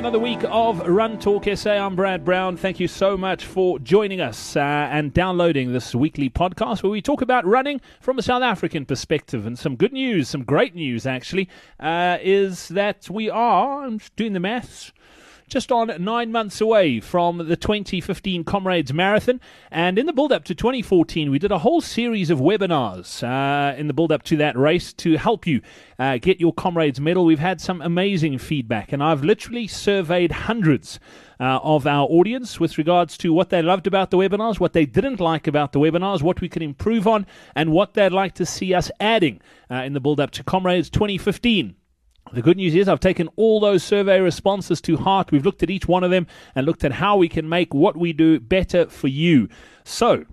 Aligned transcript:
another 0.00 0.18
week 0.18 0.42
of 0.44 0.80
Run 0.88 1.18
Talk 1.18 1.44
SA. 1.54 1.72
I'm 1.72 1.94
Brad 1.94 2.24
Brown. 2.24 2.56
Thank 2.56 2.80
you 2.80 2.88
so 2.88 3.18
much 3.18 3.44
for 3.44 3.78
joining 3.80 4.18
us 4.18 4.56
uh, 4.56 4.60
and 4.60 5.12
downloading 5.12 5.74
this 5.74 5.94
weekly 5.94 6.30
podcast 6.30 6.82
where 6.82 6.88
we 6.88 7.02
talk 7.02 7.20
about 7.20 7.44
running 7.44 7.82
from 8.00 8.18
a 8.18 8.22
South 8.22 8.42
African 8.42 8.86
perspective. 8.86 9.44
And 9.44 9.58
some 9.58 9.76
good 9.76 9.92
news, 9.92 10.30
some 10.30 10.42
great 10.42 10.74
news 10.74 11.04
actually, 11.04 11.50
uh, 11.78 12.16
is 12.22 12.68
that 12.68 13.10
we 13.10 13.28
are, 13.28 13.84
I'm 13.84 14.00
doing 14.16 14.32
the 14.32 14.40
maths, 14.40 14.90
just 15.50 15.72
on 15.72 15.92
nine 15.98 16.30
months 16.30 16.60
away 16.60 17.00
from 17.00 17.38
the 17.48 17.56
2015 17.56 18.44
Comrades 18.44 18.92
Marathon. 18.92 19.40
And 19.70 19.98
in 19.98 20.06
the 20.06 20.12
build 20.12 20.32
up 20.32 20.44
to 20.44 20.54
2014, 20.54 21.30
we 21.30 21.40
did 21.40 21.50
a 21.50 21.58
whole 21.58 21.80
series 21.80 22.30
of 22.30 22.38
webinars 22.38 23.22
uh, 23.22 23.76
in 23.76 23.88
the 23.88 23.92
build 23.92 24.12
up 24.12 24.22
to 24.24 24.36
that 24.36 24.56
race 24.56 24.92
to 24.94 25.16
help 25.16 25.46
you 25.46 25.60
uh, 25.98 26.18
get 26.18 26.40
your 26.40 26.54
Comrades 26.54 27.00
medal. 27.00 27.24
We've 27.24 27.40
had 27.40 27.60
some 27.60 27.82
amazing 27.82 28.38
feedback, 28.38 28.92
and 28.92 29.02
I've 29.02 29.24
literally 29.24 29.66
surveyed 29.66 30.32
hundreds. 30.32 30.98
Uh, 31.42 31.58
of 31.62 31.86
our 31.86 32.06
audience 32.10 32.60
with 32.60 32.76
regards 32.76 33.16
to 33.16 33.32
what 33.32 33.48
they 33.48 33.62
loved 33.62 33.86
about 33.86 34.10
the 34.10 34.18
webinars, 34.18 34.60
what 34.60 34.74
they 34.74 34.84
didn't 34.84 35.20
like 35.20 35.46
about 35.46 35.72
the 35.72 35.78
webinars, 35.78 36.20
what 36.20 36.42
we 36.42 36.50
can 36.50 36.60
improve 36.60 37.06
on, 37.06 37.24
and 37.54 37.72
what 37.72 37.94
they'd 37.94 38.12
like 38.12 38.34
to 38.34 38.44
see 38.44 38.74
us 38.74 38.90
adding 39.00 39.40
uh, 39.70 39.76
in 39.76 39.94
the 39.94 40.00
build 40.00 40.20
up 40.20 40.30
to 40.32 40.44
Comrades 40.44 40.90
2015. 40.90 41.76
The 42.32 42.42
good 42.42 42.58
news 42.58 42.76
is, 42.76 42.88
I've 42.88 43.00
taken 43.00 43.28
all 43.34 43.58
those 43.58 43.82
survey 43.82 44.20
responses 44.20 44.80
to 44.82 44.96
heart. 44.96 45.32
We've 45.32 45.44
looked 45.44 45.64
at 45.64 45.70
each 45.70 45.88
one 45.88 46.04
of 46.04 46.12
them 46.12 46.28
and 46.54 46.64
looked 46.64 46.84
at 46.84 46.92
how 46.92 47.16
we 47.16 47.28
can 47.28 47.48
make 47.48 47.74
what 47.74 47.96
we 47.96 48.12
do 48.12 48.38
better 48.38 48.86
for 48.88 49.08
you. 49.08 49.48
So, 49.82 50.26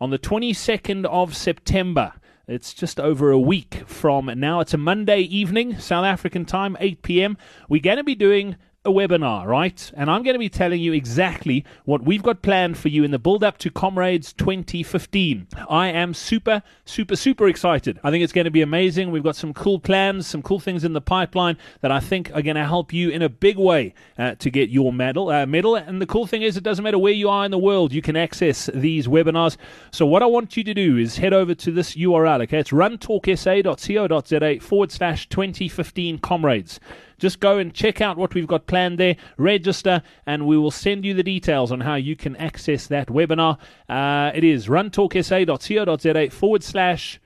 on 0.00 0.10
the 0.10 0.18
22nd 0.18 1.06
of 1.06 1.36
September, 1.36 2.12
it's 2.46 2.72
just 2.72 3.00
over 3.00 3.30
a 3.30 3.38
week 3.38 3.82
from 3.86 4.26
now. 4.38 4.60
It's 4.60 4.74
a 4.74 4.78
Monday 4.78 5.20
evening, 5.20 5.78
South 5.78 6.04
African 6.04 6.44
time, 6.44 6.76
8 6.78 7.02
p.m. 7.02 7.36
We're 7.68 7.82
going 7.82 7.96
to 7.96 8.04
be 8.04 8.14
doing 8.14 8.56
a 8.86 8.90
webinar, 8.90 9.44
right? 9.44 9.92
And 9.94 10.10
I'm 10.10 10.22
going 10.22 10.32
to 10.34 10.38
be 10.38 10.48
telling 10.48 10.80
you 10.80 10.94
exactly 10.94 11.66
what 11.84 12.02
we've 12.02 12.22
got 12.22 12.40
planned 12.40 12.78
for 12.78 12.88
you 12.88 13.04
in 13.04 13.10
the 13.10 13.18
build 13.18 13.44
up 13.44 13.58
to 13.58 13.70
Comrades 13.70 14.32
2015. 14.32 15.48
I 15.68 15.88
am 15.88 16.14
super, 16.14 16.62
super, 16.86 17.14
super 17.14 17.46
excited. 17.46 18.00
I 18.02 18.10
think 18.10 18.24
it's 18.24 18.32
going 18.32 18.46
to 18.46 18.50
be 18.50 18.62
amazing. 18.62 19.10
We've 19.10 19.22
got 19.22 19.36
some 19.36 19.52
cool 19.52 19.80
plans, 19.80 20.26
some 20.26 20.40
cool 20.40 20.60
things 20.60 20.82
in 20.82 20.94
the 20.94 21.02
pipeline 21.02 21.58
that 21.82 21.92
I 21.92 22.00
think 22.00 22.30
are 22.34 22.40
going 22.40 22.56
to 22.56 22.64
help 22.64 22.90
you 22.90 23.10
in 23.10 23.20
a 23.20 23.28
big 23.28 23.58
way 23.58 23.92
uh, 24.16 24.36
to 24.36 24.50
get 24.50 24.70
your 24.70 24.94
medal. 24.94 25.28
Uh, 25.28 25.44
medal. 25.44 25.76
And 25.76 26.00
the 26.00 26.06
cool 26.06 26.26
thing 26.26 26.40
is, 26.40 26.56
it 26.56 26.64
doesn't 26.64 26.82
matter 26.82 26.98
where 26.98 27.12
you 27.12 27.28
are 27.28 27.44
in 27.44 27.50
the 27.50 27.58
world, 27.58 27.92
you 27.92 28.00
can 28.00 28.16
access 28.16 28.70
these 28.72 29.06
webinars. 29.06 29.58
So, 29.90 30.06
what 30.06 30.22
I 30.22 30.26
want 30.26 30.56
you 30.56 30.64
to 30.64 30.72
do 30.72 30.96
is 30.96 31.18
head 31.18 31.34
over 31.34 31.54
to 31.54 31.70
this 31.70 31.96
URL, 31.96 32.42
okay? 32.44 32.60
It's 32.60 32.70
runtalksa.co.za 32.70 34.60
forward 34.60 34.90
slash 34.90 35.28
2015 35.28 36.18
Comrades. 36.20 36.80
Just 37.20 37.38
go 37.38 37.58
and 37.58 37.72
check 37.72 38.00
out 38.00 38.16
what 38.16 38.34
we've 38.34 38.46
got 38.46 38.66
planned 38.66 38.98
there, 38.98 39.16
register, 39.36 40.02
and 40.26 40.46
we 40.46 40.56
will 40.56 40.70
send 40.70 41.04
you 41.04 41.12
the 41.12 41.22
details 41.22 41.70
on 41.70 41.80
how 41.80 41.94
you 41.94 42.16
can 42.16 42.34
access 42.36 42.86
that 42.86 43.08
webinar. 43.08 43.58
Uh, 43.88 44.32
it 44.34 44.42
is 44.42 44.68
runtalksa.co.za 44.68 46.30
forward 46.30 46.64
slash 46.64 47.20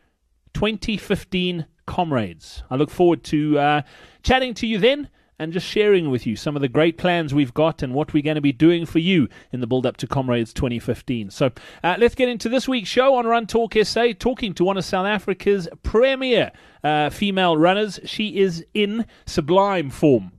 2015 0.52 1.66
comrades. 1.86 2.64
I 2.68 2.74
look 2.74 2.90
forward 2.90 3.22
to 3.24 3.58
uh, 3.58 3.82
chatting 4.24 4.54
to 4.54 4.66
you 4.66 4.78
then 4.78 5.08
and 5.38 5.52
just 5.52 5.66
sharing 5.66 6.10
with 6.10 6.27
you 6.27 6.36
some 6.36 6.56
of 6.56 6.62
the 6.62 6.68
great 6.68 6.96
plans 6.96 7.34
we've 7.34 7.54
got 7.54 7.82
and 7.82 7.94
what 7.94 8.12
we're 8.12 8.22
going 8.22 8.34
to 8.36 8.40
be 8.40 8.52
doing 8.52 8.86
for 8.86 8.98
you 8.98 9.28
in 9.52 9.60
the 9.60 9.66
build 9.66 9.86
up 9.86 9.96
to 9.98 10.06
Comrades 10.06 10.52
2015. 10.52 11.30
So 11.30 11.50
uh, 11.82 11.96
let's 11.98 12.14
get 12.14 12.28
into 12.28 12.48
this 12.48 12.68
week's 12.68 12.88
show 12.88 13.14
on 13.16 13.27
Run 13.27 13.46
Talk 13.46 13.74
SA, 13.82 14.12
talking 14.18 14.55
to 14.55 14.64
one 14.64 14.77
of 14.77 14.84
South 14.84 15.06
Africa's 15.06 15.68
premier 15.82 16.52
uh, 16.82 17.10
female 17.10 17.56
runners. 17.56 18.00
She 18.05 18.38
is 18.38 18.64
in 18.74 19.06
sublime 19.27 19.90
form 19.90 20.32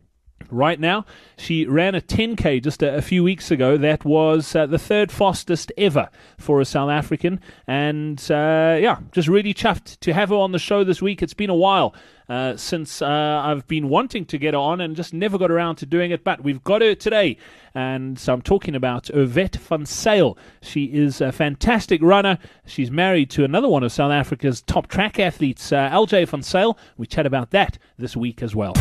right 0.49 0.79
now. 0.79 1.05
She 1.37 1.65
ran 1.65 1.95
a 1.95 2.01
10K 2.01 2.63
just 2.63 2.81
a, 2.83 2.95
a 2.95 3.01
few 3.01 3.23
weeks 3.23 3.51
ago. 3.51 3.77
That 3.77 4.05
was 4.05 4.55
uh, 4.55 4.65
the 4.65 4.79
third 4.79 5.11
fastest 5.11 5.71
ever 5.77 6.09
for 6.37 6.61
a 6.61 6.65
South 6.65 6.89
African. 6.89 7.39
And 7.67 8.19
uh, 8.29 8.77
yeah, 8.79 8.99
just 9.11 9.27
really 9.27 9.53
chuffed 9.53 9.99
to 10.01 10.13
have 10.13 10.29
her 10.29 10.35
on 10.35 10.51
the 10.51 10.59
show 10.59 10.83
this 10.83 11.01
week. 11.01 11.21
It's 11.21 11.33
been 11.33 11.49
a 11.49 11.55
while. 11.55 11.93
Uh, 12.27 12.57
since 12.57 13.01
uh, 13.01 13.07
I've 13.43 13.67
been 13.67 13.89
wanting 13.89 14.25
to 14.25 14.37
get 14.37 14.55
on 14.55 14.81
and 14.81 14.95
just 14.95 15.13
never 15.13 15.37
got 15.37 15.51
around 15.51 15.75
to 15.77 15.85
doing 15.85 16.11
it, 16.11 16.23
but 16.23 16.43
we've 16.43 16.63
got 16.63 16.81
her 16.81 16.95
today. 16.95 17.37
And 17.73 18.17
so 18.17 18.33
I'm 18.33 18.41
talking 18.41 18.75
about 18.75 19.09
Irvette 19.13 19.57
van 19.57 19.85
Zyl. 19.85 20.37
She 20.61 20.85
is 20.85 21.21
a 21.21 21.31
fantastic 21.31 22.01
runner. 22.01 22.37
She's 22.65 22.89
married 22.89 23.29
to 23.31 23.43
another 23.43 23.67
one 23.67 23.83
of 23.83 23.91
South 23.91 24.11
Africa's 24.11 24.61
top 24.61 24.87
track 24.87 25.19
athletes, 25.19 25.71
uh, 25.71 25.89
LJ 25.89 26.27
van 26.27 26.41
Zyl. 26.41 26.77
We 26.97 27.05
chat 27.05 27.25
about 27.25 27.51
that 27.51 27.77
this 27.97 28.15
week 28.15 28.41
as 28.41 28.55
well. 28.55 28.73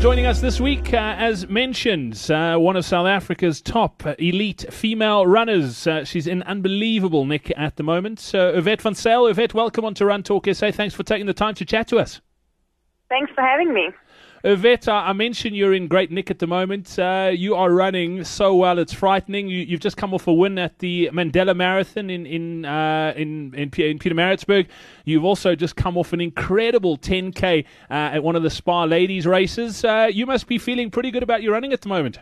Joining 0.00 0.26
us 0.26 0.40
this 0.40 0.60
week, 0.60 0.94
uh, 0.94 1.16
as 1.18 1.48
mentioned, 1.48 2.30
uh, 2.30 2.56
one 2.56 2.76
of 2.76 2.84
South 2.84 3.08
Africa's 3.08 3.60
top 3.60 4.04
elite 4.20 4.64
female 4.70 5.26
runners. 5.26 5.88
Uh, 5.88 6.04
she's 6.04 6.28
in 6.28 6.44
unbelievable 6.44 7.24
nick 7.24 7.52
at 7.56 7.74
the 7.74 7.82
moment. 7.82 8.30
Uh, 8.32 8.52
Irvette 8.54 8.80
van 8.80 8.94
Zyl. 8.94 9.28
Irvette, 9.28 9.54
welcome 9.54 9.84
on 9.84 9.94
to 9.94 10.06
Run 10.06 10.22
Talk 10.22 10.46
SA. 10.52 10.70
Thanks 10.70 10.94
for 10.94 11.02
taking 11.02 11.26
the 11.26 11.34
time 11.34 11.54
to 11.56 11.64
chat 11.64 11.88
to 11.88 11.98
us. 11.98 12.20
Thanks 13.08 13.32
for 13.34 13.42
having 13.42 13.74
me. 13.74 13.88
Irvette, 14.44 14.86
I 14.88 15.12
mentioned 15.12 15.56
you're 15.56 15.74
in 15.74 15.88
great 15.88 16.12
nick 16.12 16.30
at 16.30 16.38
the 16.38 16.46
moment. 16.46 16.96
Uh, 16.98 17.32
you 17.34 17.56
are 17.56 17.72
running 17.72 18.22
so 18.22 18.54
well; 18.54 18.78
it's 18.78 18.92
frightening. 18.92 19.48
You, 19.48 19.66
have 19.72 19.80
just 19.80 19.96
come 19.96 20.14
off 20.14 20.28
a 20.28 20.32
win 20.32 20.58
at 20.58 20.78
the 20.78 21.10
Mandela 21.12 21.56
Marathon 21.56 22.08
in 22.08 22.24
in 22.24 22.64
uh, 22.64 23.12
in, 23.16 23.52
in, 23.54 23.70
in. 23.76 24.66
You've 25.04 25.24
also 25.24 25.54
just 25.56 25.74
come 25.74 25.96
off 25.96 26.12
an 26.12 26.20
incredible 26.20 26.96
10k 26.96 27.64
uh, 27.90 27.92
at 27.92 28.22
one 28.22 28.36
of 28.36 28.42
the 28.44 28.50
Spa 28.50 28.84
Ladies 28.84 29.26
races. 29.26 29.84
Uh, 29.84 30.08
you 30.12 30.24
must 30.24 30.46
be 30.46 30.58
feeling 30.58 30.90
pretty 30.90 31.10
good 31.10 31.22
about 31.22 31.42
your 31.42 31.52
running 31.52 31.72
at 31.72 31.80
the 31.80 31.88
moment. 31.88 32.18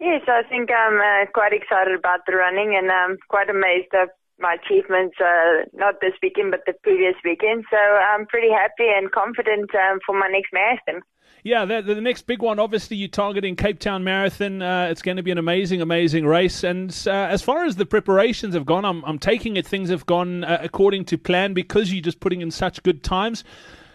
Yes, 0.00 0.22
I 0.28 0.42
think 0.48 0.70
I'm 0.70 0.98
uh, 0.98 1.30
quite 1.32 1.52
excited 1.52 1.98
about 1.98 2.20
the 2.26 2.36
running, 2.36 2.76
and 2.76 2.90
I'm 2.90 3.16
quite 3.28 3.50
amazed 3.50 3.92
at 3.92 4.10
my 4.38 4.56
achievements, 4.62 5.16
uh, 5.20 5.64
not 5.74 6.00
this 6.00 6.14
weekend, 6.22 6.50
but 6.50 6.60
the 6.66 6.74
previous 6.82 7.14
weekend. 7.24 7.64
So 7.70 7.76
I'm 7.76 8.26
pretty 8.26 8.50
happy 8.50 8.88
and 8.88 9.10
confident 9.10 9.70
um, 9.74 9.98
for 10.04 10.18
my 10.18 10.28
next 10.28 10.52
marathon. 10.52 11.02
Yeah, 11.44 11.64
the, 11.64 11.82
the, 11.82 12.00
next 12.00 12.22
big 12.22 12.42
one, 12.42 12.58
obviously, 12.58 12.96
you're 12.96 13.08
targeting 13.08 13.54
Cape 13.54 13.78
Town 13.78 14.02
Marathon. 14.02 14.60
Uh, 14.60 14.88
it's 14.90 15.02
going 15.02 15.16
to 15.16 15.22
be 15.22 15.30
an 15.30 15.38
amazing, 15.38 15.80
amazing 15.80 16.26
race. 16.26 16.64
And 16.64 16.90
uh, 17.06 17.10
as 17.10 17.42
far 17.42 17.64
as 17.64 17.76
the 17.76 17.86
preparations 17.86 18.54
have 18.54 18.66
gone, 18.66 18.84
I'm, 18.84 19.04
I'm 19.04 19.18
taking 19.18 19.56
it 19.56 19.66
things 19.66 19.88
have 19.90 20.04
gone 20.04 20.44
uh, 20.44 20.58
according 20.60 21.04
to 21.06 21.18
plan 21.18 21.54
because 21.54 21.92
you're 21.92 22.02
just 22.02 22.20
putting 22.20 22.40
in 22.40 22.50
such 22.50 22.82
good 22.82 23.04
times. 23.04 23.44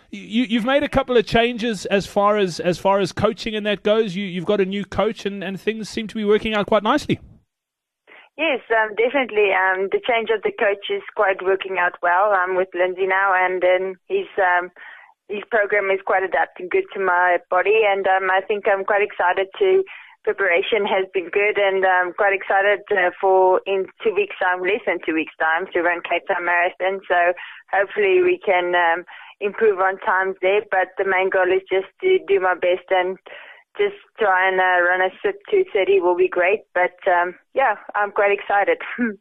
You, 0.10 0.44
you've 0.44 0.66
made 0.66 0.84
a 0.84 0.90
couple 0.90 1.18
of 1.18 1.26
changes 1.26 1.86
as 1.88 2.06
far 2.06 2.38
as 2.38 2.60
as 2.60 2.78
far 2.78 3.00
as 3.00 3.12
coaching 3.12 3.56
and 3.56 3.66
that 3.66 3.82
goes. 3.82 4.16
You, 4.16 4.26
you've 4.26 4.46
got 4.46 4.62
a 4.62 4.66
new 4.66 4.86
coach, 4.86 5.26
and, 5.26 5.44
and 5.44 5.60
things 5.60 5.90
seem 5.90 6.08
to 6.08 6.16
be 6.16 6.24
working 6.24 6.54
out 6.54 6.68
quite 6.68 6.84
nicely. 6.84 7.20
Yes, 8.38 8.62
um, 8.74 8.96
definitely. 8.98 9.54
Um, 9.54 9.90
the 9.94 10.02
change 10.02 10.30
of 10.34 10.42
the 10.42 10.52
coach 10.58 10.90
is 10.90 11.04
quite 11.16 11.44
working 11.44 11.78
out 11.78 11.94
well. 12.02 12.34
I'm 12.34 12.56
with 12.56 12.70
Lindsay 12.74 13.06
now, 13.06 13.30
and 13.34 13.62
then 13.62 13.96
his 14.10 14.26
um, 14.42 14.72
his 15.30 15.44
program 15.52 15.92
is 15.94 16.02
quite 16.06 16.24
adapting 16.24 16.68
good 16.70 16.86
to 16.94 17.00
my 17.00 17.38
body, 17.50 17.86
and 17.86 18.08
um, 18.08 18.32
I 18.32 18.42
think 18.42 18.66
I'm 18.68 18.86
quite 18.86 19.06
excited 19.06 19.48
to. 19.60 19.84
Preparation 20.24 20.88
has 20.88 21.06
been 21.14 21.30
good, 21.30 21.60
and 21.60 21.86
I'm 21.86 22.14
quite 22.14 22.34
excited 22.34 22.82
uh, 22.90 23.12
for 23.22 23.62
in 23.68 23.86
two 24.02 24.16
weeks' 24.16 24.40
time, 24.42 24.62
less 24.62 24.82
than 24.88 24.98
two 25.06 25.14
weeks' 25.14 25.36
time, 25.38 25.68
to 25.74 25.82
run 25.84 26.02
Cape 26.02 26.26
Town 26.28 26.46
Marathon. 26.46 27.02
So 27.08 27.34
hopefully 27.70 28.24
we 28.24 28.40
can 28.40 28.74
um, 28.74 29.04
improve 29.42 29.78
on 29.80 30.00
times 30.00 30.38
there. 30.42 30.64
But 30.72 30.96
the 30.98 31.06
main 31.06 31.30
goal 31.30 31.52
is 31.52 31.62
just 31.70 31.92
to 32.02 32.18
do 32.26 32.40
my 32.40 32.56
best 32.56 32.88
and 32.90 33.20
just 33.78 33.96
try 34.20 34.48
and 34.48 34.60
uh, 34.60 34.84
run 34.88 35.02
a 35.02 35.10
sub 35.24 35.36
230 35.50 36.02
will 36.02 36.16
be 36.16 36.28
great. 36.28 36.62
But 36.74 36.98
um, 37.08 37.36
yeah, 37.54 37.76
I'm 37.96 38.12
quite 38.12 38.32
excited. 38.32 38.78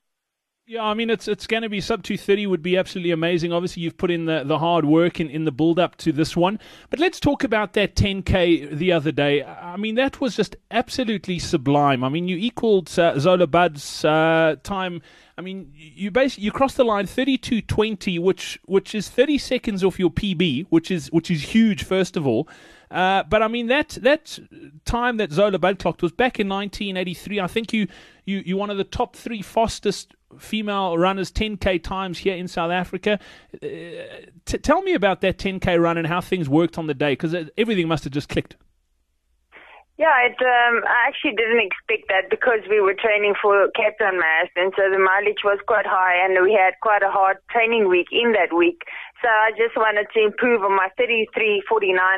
Yeah, 0.64 0.84
I 0.84 0.94
mean 0.94 1.10
it's 1.10 1.26
it's 1.26 1.48
going 1.48 1.64
to 1.64 1.68
be 1.68 1.80
sub 1.80 2.04
230 2.04 2.46
would 2.46 2.62
be 2.62 2.76
absolutely 2.76 3.10
amazing. 3.10 3.52
Obviously, 3.52 3.82
you've 3.82 3.96
put 3.96 4.12
in 4.12 4.26
the, 4.26 4.44
the 4.44 4.60
hard 4.60 4.84
work 4.84 5.18
in, 5.18 5.28
in 5.28 5.44
the 5.44 5.50
build 5.50 5.80
up 5.80 5.96
to 5.96 6.12
this 6.12 6.36
one. 6.36 6.60
But 6.88 7.00
let's 7.00 7.18
talk 7.18 7.42
about 7.42 7.72
that 7.72 7.96
10k 7.96 8.70
the 8.70 8.92
other 8.92 9.10
day. 9.10 9.42
I 9.42 9.76
mean 9.76 9.96
that 9.96 10.20
was 10.20 10.36
just 10.36 10.54
absolutely 10.70 11.40
sublime. 11.40 12.04
I 12.04 12.08
mean 12.08 12.28
you 12.28 12.36
equaled 12.36 12.96
uh, 12.96 13.18
Zola 13.18 13.48
Budd's 13.48 14.04
uh, 14.04 14.54
time. 14.62 15.02
I 15.36 15.40
mean 15.40 15.72
you 15.74 16.12
basically 16.12 16.44
you 16.44 16.52
crossed 16.52 16.76
the 16.76 16.84
line 16.84 17.06
32:20, 17.06 18.20
which 18.20 18.60
which 18.64 18.94
is 18.94 19.08
30 19.08 19.38
seconds 19.38 19.82
off 19.82 19.98
your 19.98 20.10
PB, 20.10 20.66
which 20.70 20.92
is 20.92 21.10
which 21.10 21.28
is 21.28 21.42
huge. 21.42 21.82
First 21.82 22.16
of 22.16 22.24
all. 22.24 22.48
Uh, 22.88 23.22
but 23.24 23.42
I 23.42 23.48
mean 23.48 23.66
that 23.66 23.88
that 24.02 24.38
time 24.84 25.16
that 25.16 25.32
Zola 25.32 25.58
Budd 25.58 25.80
clocked 25.80 26.02
was 26.02 26.12
back 26.12 26.38
in 26.38 26.48
1983. 26.48 27.40
I 27.40 27.46
think 27.48 27.72
you 27.72 27.88
you 28.26 28.42
you 28.46 28.56
one 28.56 28.70
of 28.70 28.76
the 28.76 28.84
top 28.84 29.16
three 29.16 29.42
fastest 29.42 30.14
female 30.38 30.98
runners 30.98 31.30
10k 31.30 31.82
times 31.82 32.18
here 32.18 32.34
in 32.34 32.48
South 32.48 32.70
Africa. 32.70 33.18
Uh, 33.54 33.66
t- 34.44 34.58
tell 34.58 34.82
me 34.82 34.94
about 34.94 35.20
that 35.20 35.38
10k 35.38 35.80
run 35.80 35.98
and 35.98 36.06
how 36.06 36.20
things 36.20 36.48
worked 36.48 36.78
on 36.78 36.86
the 36.86 36.94
day 36.94 37.12
because 37.12 37.34
everything 37.56 37.88
must 37.88 38.04
have 38.04 38.12
just 38.12 38.28
clicked. 38.28 38.56
Yeah, 39.98 40.18
it, 40.24 40.34
um, 40.40 40.82
I 40.88 41.06
actually 41.06 41.36
didn't 41.36 41.62
expect 41.62 42.08
that 42.08 42.30
because 42.30 42.66
we 42.68 42.80
were 42.80 42.94
training 42.94 43.34
for 43.40 43.68
Cape 43.76 43.98
Town 43.98 44.18
Marathon, 44.18 44.72
so 44.74 44.90
the 44.90 44.98
mileage 44.98 45.44
was 45.44 45.60
quite 45.66 45.86
high, 45.86 46.16
and 46.24 46.42
we 46.42 46.52
had 46.52 46.74
quite 46.80 47.02
a 47.02 47.10
hard 47.10 47.36
training 47.50 47.88
week 47.88 48.08
in 48.10 48.32
that 48.32 48.56
week. 48.56 48.82
So 49.22 49.30
I 49.30 49.54
just 49.54 49.78
wanted 49.78 50.10
to 50.12 50.18
improve 50.18 50.66
on 50.66 50.74
my 50.74 50.90
33.49 50.98 51.62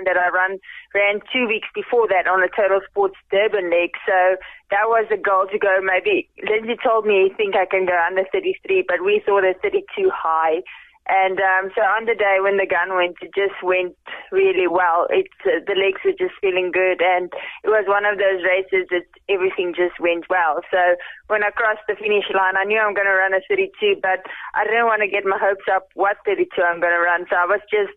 that 0.09 0.17
I 0.17 0.33
run 0.33 0.57
ran 0.97 1.21
two 1.29 1.47
weeks 1.47 1.69
before 1.75 2.09
that 2.09 2.25
on 2.25 2.41
the 2.41 2.49
Totalsports 2.49 3.21
Durban 3.31 3.69
leg. 3.69 3.93
So 4.09 4.41
that 4.73 4.89
was 4.89 5.05
a 5.13 5.21
goal 5.21 5.45
to 5.53 5.59
go. 5.59 5.85
Maybe 5.85 6.33
Lindsay 6.41 6.81
told 6.81 7.05
me 7.05 7.29
he 7.29 7.35
think 7.37 7.57
I 7.57 7.69
can 7.69 7.85
go 7.85 7.93
under 7.93 8.25
33, 8.33 8.89
but 8.89 9.05
we 9.05 9.21
thought 9.21 9.45
it 9.45 9.61
32 9.61 10.09
high. 10.09 10.65
And 11.05 11.37
um, 11.37 11.69
so 11.77 11.85
on 11.85 12.09
the 12.09 12.17
day 12.17 12.41
when 12.41 12.57
the 12.57 12.65
gun 12.65 12.97
went, 12.97 13.21
it 13.21 13.37
just 13.37 13.61
went 13.61 13.93
really 14.33 14.65
well. 14.65 15.05
It 15.13 15.29
uh, 15.45 15.61
the 15.61 15.77
legs 15.77 16.01
were 16.01 16.17
just 16.17 16.33
feeling 16.41 16.73
good, 16.73 17.05
and 17.05 17.29
it 17.61 17.69
was 17.69 17.85
one 17.85 18.09
of 18.09 18.17
those 18.17 18.41
races 18.41 18.89
that 18.89 19.05
everything 19.29 19.77
just 19.77 20.01
went 20.01 20.25
well. 20.33 20.65
So 20.73 20.81
when 21.29 21.45
I 21.45 21.53
crossed 21.53 21.85
the 21.85 22.01
finish 22.01 22.25
line, 22.33 22.57
I 22.57 22.65
knew 22.65 22.81
I'm 22.81 22.97
going 22.97 23.11
to 23.11 23.21
run 23.21 23.37
a 23.37 23.45
32, 23.45 24.01
but 24.01 24.25
I 24.57 24.65
didn't 24.65 24.89
want 24.89 25.05
to 25.05 25.13
get 25.13 25.29
my 25.29 25.37
hopes 25.37 25.69
up 25.69 25.93
what 25.93 26.17
32 26.25 26.49
I'm 26.65 26.81
going 26.81 26.97
to 26.97 27.05
run. 27.05 27.29
So 27.29 27.37
I 27.37 27.45
was 27.45 27.61
just 27.69 27.93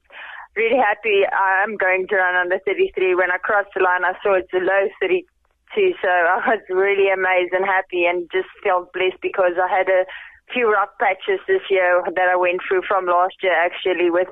really 0.60 0.76
happy 0.76 1.24
I'm 1.32 1.78
going 1.80 2.12
to 2.12 2.16
run 2.20 2.36
under 2.36 2.60
33. 2.60 3.16
When 3.16 3.32
I 3.32 3.40
crossed 3.40 3.72
the 3.72 3.88
line, 3.88 4.04
I 4.04 4.20
saw 4.20 4.36
it's 4.36 4.52
a 4.52 4.60
low 4.60 4.92
32. 5.00 5.24
So 6.04 6.12
I 6.12 6.44
was 6.44 6.64
really 6.68 7.08
amazed 7.08 7.56
and 7.56 7.64
happy 7.64 8.04
and 8.04 8.28
just 8.36 8.52
felt 8.68 8.92
blessed 8.92 9.24
because 9.24 9.56
I 9.56 9.72
had 9.72 9.88
a 9.88 10.04
few 10.54 10.72
rough 10.72 10.90
patches 11.00 11.40
this 11.48 11.62
year 11.70 12.04
that 12.06 12.30
I 12.32 12.36
went 12.36 12.62
through 12.68 12.82
from 12.88 13.06
last 13.06 13.36
year 13.44 13.54
actually 13.54 14.10
with 14.10 14.30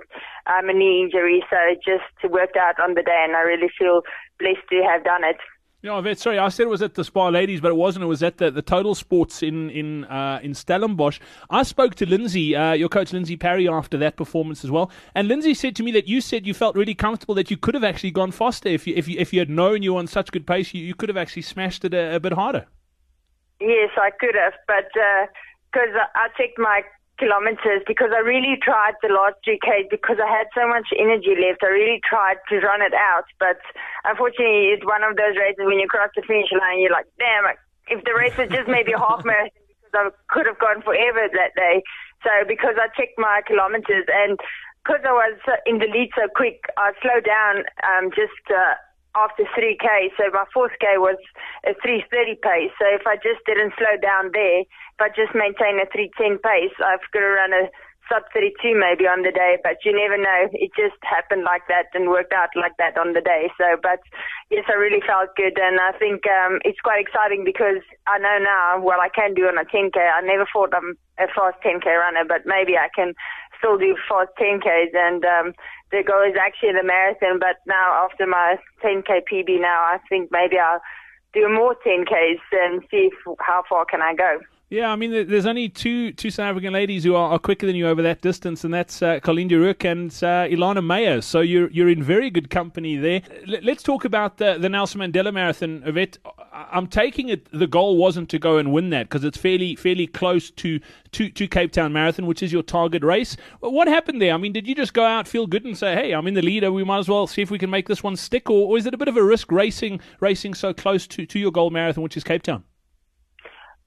um, 0.48 0.70
a 0.70 0.74
knee 0.74 1.04
injury. 1.04 1.44
So 1.50 1.58
it 1.60 1.80
just 1.84 2.32
worked 2.32 2.58
out 2.58 2.80
on 2.80 2.94
the 2.94 3.04
day 3.04 3.24
and 3.26 3.36
I 3.36 3.42
really 3.42 3.70
feel 3.78 4.02
blessed 4.40 4.68
to 4.72 4.84
have 4.84 5.04
done 5.04 5.24
it. 5.24 5.38
Yeah, 5.82 6.02
Vet, 6.02 6.18
sorry, 6.18 6.40
I 6.40 6.50
said 6.50 6.64
it 6.64 6.70
was 6.70 6.82
at 6.82 6.96
the 6.96 7.04
Spa 7.04 7.28
Ladies, 7.28 7.62
but 7.62 7.70
it 7.70 7.76
wasn't. 7.76 8.06
It 8.06 8.08
was 8.08 8.24
at 8.24 8.40
the, 8.40 8.50
the 8.50 8.64
Totalsports 8.64 9.48
in 9.48 9.70
in 9.70 10.06
uh, 10.06 10.40
in 10.42 10.56
Stellenbosch. 10.56 11.20
I 11.52 11.62
spoke 11.62 11.94
to 11.96 12.10
Lindsay, 12.10 12.56
uh, 12.56 12.74
your 12.74 12.90
coach 12.90 13.14
Lindsay 13.14 13.38
Parry, 13.38 13.70
after 13.70 13.96
that 14.00 14.18
performance 14.18 14.64
as 14.64 14.72
well, 14.72 14.90
and 15.14 15.28
Lindsay 15.28 15.54
said 15.54 15.76
to 15.76 15.84
me 15.84 15.92
that 15.92 16.08
you 16.08 16.22
said 16.22 16.48
you 16.48 16.56
felt 16.56 16.76
really 16.76 16.96
comfortable 16.96 17.36
that 17.36 17.52
you 17.52 17.58
could 17.58 17.76
have 17.76 17.84
actually 17.84 18.10
gone 18.10 18.32
faster 18.32 18.68
if 18.68 18.88
you 18.88 18.96
if 18.96 19.08
you 19.08 19.20
if 19.20 19.32
you 19.32 19.38
had 19.38 19.50
known 19.52 19.84
you 19.84 19.94
were 19.94 20.00
on 20.00 20.08
such 20.08 20.32
good 20.32 20.48
pace, 20.48 20.74
you, 20.74 20.84
you 20.84 20.96
could 20.96 21.08
have 21.08 21.18
actually 21.18 21.44
smashed 21.44 21.86
it 21.86 21.94
a, 21.94 22.16
a 22.16 22.20
bit 22.20 22.34
harder. 22.34 22.66
Yes, 23.62 23.92
I 23.96 24.10
could 24.20 24.34
have, 24.34 24.54
but. 24.66 24.90
Uh 25.00 25.28
because 25.76 25.92
I 26.16 26.32
checked 26.40 26.56
my 26.56 26.88
kilometers 27.20 27.84
because 27.84 28.16
I 28.16 28.24
really 28.24 28.56
tried 28.64 28.96
the 29.04 29.12
last 29.12 29.44
3K 29.44 29.92
because 29.92 30.24
I 30.24 30.28
had 30.32 30.48
so 30.56 30.64
much 30.72 30.88
energy 30.96 31.36
left. 31.36 31.68
I 31.68 31.76
really 31.76 32.00
tried 32.08 32.40
to 32.48 32.64
run 32.64 32.80
it 32.80 32.96
out, 32.96 33.28
but 33.44 33.60
unfortunately, 34.08 34.72
it's 34.72 34.88
one 34.88 35.04
of 35.04 35.20
those 35.20 35.36
races 35.36 35.68
when 35.68 35.80
you 35.84 35.92
cross 35.92 36.16
the 36.16 36.24
finish 36.24 36.48
line, 36.56 36.80
you're 36.80 36.96
like, 36.96 37.12
damn, 37.20 37.44
if 37.92 38.04
the 38.08 38.16
race 38.16 38.36
was 38.40 38.48
just 38.48 38.72
maybe 38.72 38.96
a 38.96 39.00
half 39.00 39.24
marathon, 39.28 39.52
because 39.68 39.92
I 40.00 40.04
could 40.32 40.48
have 40.48 40.60
gone 40.64 40.80
forever 40.80 41.28
that 41.28 41.52
day. 41.60 41.84
So 42.24 42.32
because 42.48 42.80
I 42.80 42.88
checked 42.96 43.20
my 43.20 43.44
kilometers 43.44 44.08
and 44.08 44.40
because 44.80 45.04
I 45.04 45.12
was 45.12 45.36
in 45.68 45.84
the 45.84 45.92
lead 45.92 46.16
so 46.16 46.32
quick, 46.32 46.64
I 46.80 46.96
slowed 47.04 47.28
down 47.28 47.68
um, 47.84 48.16
just 48.16 48.44
uh, 48.48 48.80
after 49.16 49.44
3K. 49.56 50.12
So 50.20 50.30
my 50.32 50.46
fourth 50.54 50.76
K 50.80 51.00
was 51.00 51.18
a 51.66 51.74
330 51.82 52.40
pace. 52.44 52.74
So 52.78 52.86
if 52.92 53.08
I 53.08 53.16
just 53.16 53.42
didn't 53.48 53.74
slow 53.80 53.96
down 54.02 54.32
there, 54.36 54.62
if 54.68 55.00
I 55.00 55.10
just 55.10 55.34
maintain 55.34 55.80
a 55.80 55.88
310 55.90 56.40
pace, 56.44 56.76
I've 56.84 57.04
got 57.12 57.24
to 57.24 57.32
run 57.40 57.54
a 57.56 57.72
sub 58.10 58.24
32 58.34 58.78
maybe 58.78 59.10
on 59.10 59.26
the 59.26 59.34
day, 59.34 59.58
but 59.64 59.82
you 59.84 59.90
never 59.90 60.18
know. 60.18 60.50
It 60.54 60.72
just 60.78 60.98
happened 61.02 61.44
like 61.44 61.66
that 61.68 61.90
and 61.94 62.10
worked 62.10 62.34
out 62.34 62.54
like 62.54 62.78
that 62.78 62.98
on 62.98 63.14
the 63.14 63.22
day. 63.22 63.50
So, 63.58 63.78
but 63.82 64.00
yes, 64.50 64.66
I 64.70 64.78
really 64.78 65.02
felt 65.02 65.34
good. 65.36 65.58
And 65.58 65.80
I 65.82 65.92
think, 65.98 66.22
um, 66.30 66.62
it's 66.64 66.80
quite 66.82 67.02
exciting 67.02 67.44
because 67.44 67.82
I 68.08 68.18
know 68.20 68.38
now 68.42 68.78
what 68.82 69.02
I 69.02 69.10
can 69.10 69.34
do 69.34 69.50
on 69.50 69.58
a 69.58 69.66
10K. 69.66 69.98
I 69.98 70.22
never 70.22 70.46
thought 70.52 70.74
I'm 70.76 70.98
a 71.18 71.28
fast 71.34 71.58
10K 71.66 71.86
runner, 71.86 72.26
but 72.28 72.46
maybe 72.46 72.78
I 72.78 72.90
can 72.94 73.14
still 73.58 73.78
do 73.78 73.96
fast 74.08 74.32
10Ks. 74.40 74.94
And, 74.94 75.26
um, 75.26 75.54
the 75.92 76.04
goal 76.04 76.24
is 76.24 76.36
actually 76.40 76.74
the 76.74 76.84
marathon, 76.84 77.40
but 77.40 77.58
now 77.68 78.06
after 78.06 78.26
my 78.26 78.58
10K 78.84 79.22
PB 79.32 79.62
now, 79.62 79.80
I 79.80 80.00
think 80.10 80.30
maybe 80.32 80.58
I'll 80.58 80.82
do 81.34 81.48
more 81.50 81.76
10Ks 81.86 82.40
and 82.52 82.82
see 82.90 83.10
if, 83.12 83.38
how 83.40 83.64
far 83.70 83.86
can 83.86 84.02
I 84.02 84.14
go. 84.16 84.40
Yeah, 84.70 84.92
I 84.92 84.96
mean, 84.96 85.28
there's 85.30 85.46
only 85.46 85.70
two 85.70 86.12
two 86.12 86.32
South 86.32 86.48
African 86.48 86.74
ladies 86.74 87.04
who 87.04 87.14
are, 87.14 87.34
are 87.34 87.40
quicker 87.40 87.68
than 87.68 87.76
you 87.76 87.88
over 87.88 88.02
that 88.02 88.22
distance, 88.22 88.64
and 88.64 88.74
that's 88.74 89.00
uh, 89.00 89.20
Colleen 89.20 89.48
Reuck 89.48 89.86
and 89.86 90.10
uh, 90.24 90.52
Elana 90.52 90.84
Meyer. 90.84 91.22
So 91.22 91.42
you're 91.42 91.70
you're 91.70 91.88
in 91.88 92.02
very 92.02 92.32
good 92.32 92.50
company 92.50 92.98
there. 92.98 93.22
L- 93.48 93.60
let's 93.62 93.84
talk 93.84 94.06
about 94.06 94.38
the, 94.38 94.58
the 94.60 94.68
Nelson 94.68 95.02
Mandela 95.02 95.32
Marathon, 95.32 95.84
Irvette. 95.86 96.18
I'm 96.56 96.88
taking 96.88 97.28
it 97.28 97.52
the 97.52 97.68
goal 97.68 97.98
wasn't 97.98 98.30
to 98.30 98.40
go 98.40 98.58
and 98.58 98.72
win 98.72 98.90
that 98.92 99.10
because 99.10 99.26
it's 99.26 99.38
fairly 99.38 99.76
fairly 99.76 100.08
close 100.08 100.50
to, 100.52 100.80
to 101.12 101.30
to 101.30 101.48
Cape 101.48 101.74
Town 101.74 101.92
Marathon, 101.92 102.26
which 102.26 102.42
is 102.42 102.54
your 102.54 102.64
target 102.64 103.04
race. 103.04 103.36
What 103.60 103.90
happened 103.90 104.22
there? 104.22 104.34
I 104.34 104.38
mean, 104.38 104.54
did 104.54 104.66
you 104.66 104.74
just 104.74 104.94
go 104.94 105.04
out, 105.04 105.28
feel 105.28 105.48
good, 105.48 105.66
and 105.66 105.78
say, 105.78 105.96
"Hey, 105.96 106.14
I'm 106.14 106.28
in 106.28 106.34
the 106.34 106.42
leader. 106.42 106.72
We 106.72 106.86
might 106.86 107.00
as 107.00 107.10
well 107.10 107.28
see 107.28 107.42
if 107.42 107.52
we 107.52 107.60
can 107.60 107.70
make 107.70 107.88
this 107.88 108.04
one 108.04 108.16
stick," 108.16 108.50
or, 108.50 108.68
or 108.68 108.78
is 108.78 108.86
it 108.86 108.94
a 108.94 108.98
bit 108.98 109.10
of 109.10 109.18
a 109.18 109.24
risk 109.24 109.52
racing 109.52 110.00
racing 110.22 110.54
so 110.54 110.74
close 110.74 111.08
to, 111.08 111.26
to 111.26 111.40
your 111.40 111.52
goal 111.52 111.72
marathon, 111.72 112.04
which 112.04 112.16
is 112.16 112.24
Cape 112.24 112.44
Town? 112.44 112.64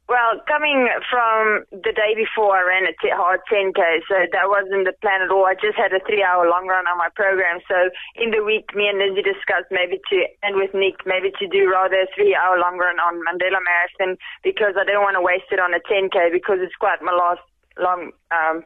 Well, 0.09 0.41
coming 0.49 0.89
from 1.13 1.69
the 1.69 1.93
day 1.93 2.17
before, 2.17 2.57
I 2.57 2.65
ran 2.65 2.89
a 2.89 2.97
t- 2.97 3.13
hard 3.13 3.45
10K, 3.45 4.09
so 4.09 4.17
that 4.33 4.49
wasn't 4.49 4.89
the 4.89 4.97
plan 5.05 5.21
at 5.21 5.29
all. 5.29 5.45
I 5.45 5.53
just 5.53 5.77
had 5.77 5.93
a 5.93 6.01
three 6.09 6.25
hour 6.25 6.49
long 6.49 6.65
run 6.65 6.89
on 6.89 6.97
my 6.97 7.13
program. 7.13 7.61
So 7.69 7.93
in 8.17 8.33
the 8.33 8.41
week, 8.41 8.73
me 8.73 8.89
and 8.89 8.97
Lindsay 8.97 9.21
discussed 9.21 9.69
maybe 9.69 10.01
to, 10.09 10.17
and 10.41 10.57
with 10.57 10.73
Nick, 10.73 11.05
maybe 11.05 11.29
to 11.37 11.45
do 11.45 11.69
rather 11.69 12.09
a 12.09 12.13
three 12.17 12.33
hour 12.33 12.57
long 12.57 12.81
run 12.81 12.97
on 12.97 13.21
Mandela 13.21 13.61
Marathon 13.61 14.17
because 14.41 14.81
I 14.81 14.89
didn't 14.89 15.05
want 15.05 15.21
to 15.21 15.25
waste 15.25 15.53
it 15.53 15.61
on 15.61 15.77
a 15.77 15.81
10K 15.85 16.33
because 16.33 16.65
it's 16.65 16.81
quite 16.81 17.05
my 17.05 17.13
last 17.13 17.45
long, 17.77 18.17
um, 18.33 18.65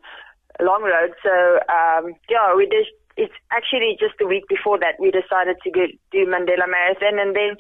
long 0.63 0.87
road. 0.87 1.11
So, 1.27 1.59
um, 1.67 2.15
yeah, 2.31 2.55
we 2.55 2.71
just, 2.71 2.95
it's 3.19 3.35
actually 3.51 3.99
just 3.99 4.15
a 4.23 4.31
week 4.31 4.47
before 4.47 4.79
that 4.79 4.95
we 5.03 5.11
decided 5.11 5.59
to 5.67 5.71
go, 5.75 5.91
do 6.15 6.23
Mandela 6.23 6.71
Marathon 6.71 7.19
and 7.19 7.35
then 7.35 7.59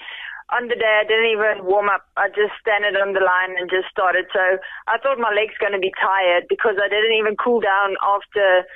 on 0.52 0.68
the 0.68 0.76
day 0.76 1.00
I 1.00 1.08
didn't 1.08 1.32
even 1.32 1.64
warm 1.64 1.88
up. 1.88 2.04
I 2.16 2.28
just 2.28 2.52
standed 2.60 2.94
on 3.00 3.16
the 3.16 3.24
line 3.24 3.56
and 3.56 3.72
just 3.72 3.88
started. 3.88 4.28
So 4.32 4.60
I 4.86 5.00
thought 5.00 5.16
my 5.18 5.32
leg's 5.32 5.56
going 5.56 5.72
to 5.72 5.82
be 5.82 5.92
tired 5.96 6.44
because 6.48 6.76
I 6.76 6.92
didn't 6.92 7.16
even 7.16 7.40
cool 7.40 7.64
down 7.64 7.96
after 8.04 8.68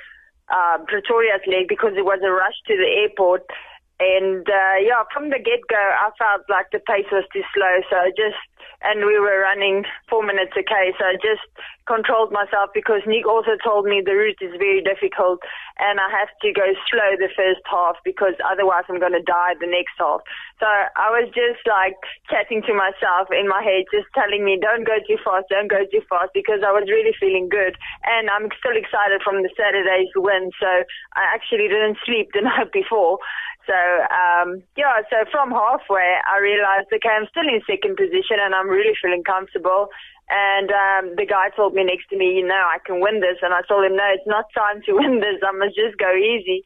uh, 0.49 0.81
Pretoria's 0.89 1.45
leg 1.45 1.69
because 1.69 1.93
it 1.93 2.05
was 2.05 2.19
a 2.25 2.33
rush 2.33 2.57
to 2.67 2.73
the 2.73 2.89
airport. 3.05 3.45
And 3.99 4.45
uh, 4.45 4.77
yeah, 4.81 5.05
from 5.13 5.29
the 5.29 5.41
get 5.41 5.65
go, 5.69 5.77
I 5.77 6.09
felt 6.17 6.45
like 6.49 6.69
the 6.73 6.81
pace 6.81 7.09
was 7.13 7.25
too 7.33 7.45
slow. 7.53 7.81
So 7.89 7.95
I 7.97 8.09
just 8.13 8.41
and 8.81 9.05
we 9.05 9.17
were 9.17 9.41
running 9.41 9.85
four 10.09 10.21
minutes 10.21 10.53
a 10.53 10.61
K. 10.61 10.93
So 10.97 11.05
I 11.05 11.15
just 11.17 11.45
controlled 11.87 12.31
myself 12.31 12.69
because 12.73 13.01
Nick 13.07 13.25
also 13.25 13.57
told 13.63 13.85
me 13.85 14.01
the 14.05 14.13
route 14.13 14.41
is 14.41 14.53
very 14.57 14.81
difficult 14.81 15.41
and 15.79 15.99
I 15.99 16.09
have 16.09 16.29
to 16.41 16.49
go 16.53 16.65
slow 16.89 17.17
the 17.17 17.29
first 17.35 17.61
half 17.69 17.97
because 18.03 18.33
otherwise 18.41 18.85
I'm 18.89 18.99
going 18.99 19.17
to 19.17 19.23
die 19.23 19.53
the 19.59 19.69
next 19.69 19.97
half. 19.97 20.21
So 20.59 20.65
I 20.65 21.13
was 21.13 21.29
just 21.37 21.61
like 21.69 21.97
chatting 22.29 22.65
to 22.65 22.73
myself 22.73 23.29
in 23.29 23.45
my 23.45 23.61
head, 23.61 23.85
just 23.93 24.09
telling 24.17 24.41
me, 24.41 24.57
don't 24.57 24.85
go 24.85 24.97
too 25.05 25.21
fast, 25.21 25.49
don't 25.53 25.69
go 25.69 25.85
too 25.89 26.01
fast 26.09 26.33
because 26.33 26.65
I 26.65 26.73
was 26.73 26.89
really 26.89 27.13
feeling 27.13 27.47
good 27.47 27.77
and 28.05 28.29
I'm 28.29 28.49
still 28.57 28.75
excited 28.75 29.21
from 29.21 29.45
the 29.45 29.53
Saturday's 29.53 30.09
win. 30.17 30.49
So 30.57 30.69
I 31.13 31.23
actually 31.29 31.69
didn't 31.69 32.01
sleep 32.05 32.33
the 32.33 32.41
night 32.49 32.73
before. 32.73 33.21
So 33.67 33.75
um, 33.75 34.63
yeah, 34.79 35.03
so 35.11 35.27
from 35.29 35.51
halfway, 35.51 36.17
I 36.23 36.39
realized 36.39 36.87
okay, 36.87 37.11
I'm 37.11 37.27
still 37.29 37.45
in 37.45 37.59
second 37.67 37.99
position 37.99 38.39
and 38.39 38.55
I'm 38.55 38.71
really 38.71 38.95
feeling 38.95 39.27
comfortable. 39.27 39.91
And 40.29 40.67
um, 40.71 41.15
the 41.15 41.25
guy 41.25 41.49
told 41.55 41.73
me 41.73 41.83
next 41.83 42.11
to 42.11 42.17
me, 42.17 42.35
you 42.35 42.45
know, 42.45 42.59
I 42.67 42.83
can 42.83 42.99
win 42.99 43.23
this. 43.23 43.39
And 43.41 43.53
I 43.53 43.61
told 43.63 43.85
him, 43.85 43.95
no, 43.95 44.03
it's 44.11 44.27
not 44.27 44.51
time 44.51 44.83
to 44.85 44.91
win 44.99 45.19
this. 45.19 45.39
I 45.39 45.51
must 45.55 45.75
just 45.75 45.97
go 45.97 46.11
easy. 46.11 46.63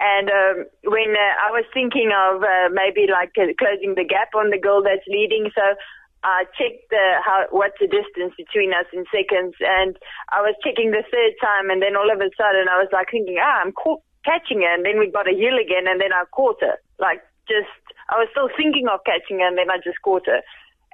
And 0.00 0.28
um, 0.28 0.56
when 0.90 1.14
uh, 1.14 1.32
I 1.46 1.54
was 1.54 1.64
thinking 1.72 2.10
of 2.10 2.42
uh, 2.42 2.68
maybe 2.72 3.06
like 3.06 3.36
uh, 3.38 3.52
closing 3.56 3.94
the 3.94 4.04
gap 4.04 4.34
on 4.34 4.50
the 4.50 4.58
girl 4.58 4.82
that's 4.82 5.06
leading, 5.06 5.48
so 5.54 5.62
I 6.24 6.48
checked 6.58 6.90
the 6.90 7.22
how 7.22 7.46
what's 7.52 7.78
the 7.78 7.86
distance 7.86 8.34
between 8.34 8.74
us 8.74 8.88
in 8.90 9.06
seconds, 9.12 9.54
and 9.60 9.94
I 10.32 10.42
was 10.42 10.56
checking 10.64 10.90
the 10.90 11.06
third 11.06 11.38
time, 11.38 11.70
and 11.70 11.78
then 11.78 11.94
all 11.94 12.10
of 12.10 12.18
a 12.18 12.32
sudden 12.34 12.66
I 12.66 12.80
was 12.80 12.90
like 12.90 13.12
thinking, 13.12 13.38
ah, 13.38 13.62
I'm 13.62 13.70
caught 13.70 14.02
catching 14.24 14.64
her, 14.64 14.72
and 14.72 14.84
then 14.84 14.98
we 14.98 15.12
got 15.12 15.30
a 15.30 15.36
hill 15.36 15.60
again, 15.60 15.86
and 15.86 16.00
then 16.00 16.10
I 16.16 16.24
caught 16.32 16.58
her. 16.64 16.80
Like 16.98 17.20
just, 17.46 17.70
I 18.08 18.16
was 18.16 18.28
still 18.32 18.48
thinking 18.56 18.88
of 18.88 19.04
catching 19.04 19.44
her, 19.44 19.46
and 19.46 19.56
then 19.56 19.70
I 19.70 19.76
just 19.84 20.00
caught 20.02 20.26
her. 20.26 20.40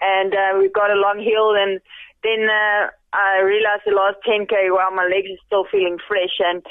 And 0.00 0.32
uh, 0.34 0.58
we 0.58 0.68
got 0.68 0.90
a 0.90 1.00
long 1.00 1.20
hill, 1.20 1.54
and 1.54 1.80
then 2.22 2.48
uh, 2.48 2.88
I 3.12 3.40
realized 3.44 3.84
the 3.86 3.92
last 3.92 4.18
10k, 4.26 4.72
while 4.72 4.92
my 4.92 5.04
legs 5.04 5.28
are 5.28 5.44
still 5.46 5.66
feeling 5.70 5.98
fresh, 6.08 6.40
and 6.40 6.64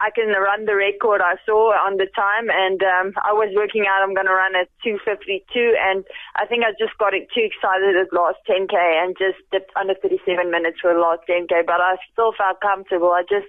I 0.00 0.10
can 0.10 0.28
run 0.28 0.66
the 0.66 0.74
record 0.74 1.22
I 1.22 1.36
saw 1.46 1.70
on 1.70 1.96
the 1.96 2.10
time, 2.18 2.50
and 2.50 2.82
um, 2.82 3.14
I 3.22 3.32
was 3.32 3.54
working 3.54 3.86
out. 3.86 4.02
I'm 4.02 4.14
going 4.14 4.26
to 4.26 4.34
run 4.34 4.56
at 4.58 4.68
2:52, 4.84 5.40
and 5.78 6.04
I 6.34 6.46
think 6.46 6.64
I 6.64 6.74
just 6.76 6.98
got 6.98 7.14
it 7.14 7.30
too 7.30 7.46
excited 7.46 7.94
at 7.94 8.12
last 8.12 8.42
10k 8.48 8.74
and 8.74 9.16
just 9.16 9.38
dipped 9.52 9.70
under 9.78 9.94
37 9.94 10.50
minutes 10.50 10.80
for 10.82 10.92
the 10.92 11.00
last 11.00 11.22
10k. 11.30 11.64
But 11.64 11.80
I 11.80 11.96
still 12.12 12.34
felt 12.36 12.60
comfortable. 12.60 13.14
I 13.14 13.22
just 13.22 13.48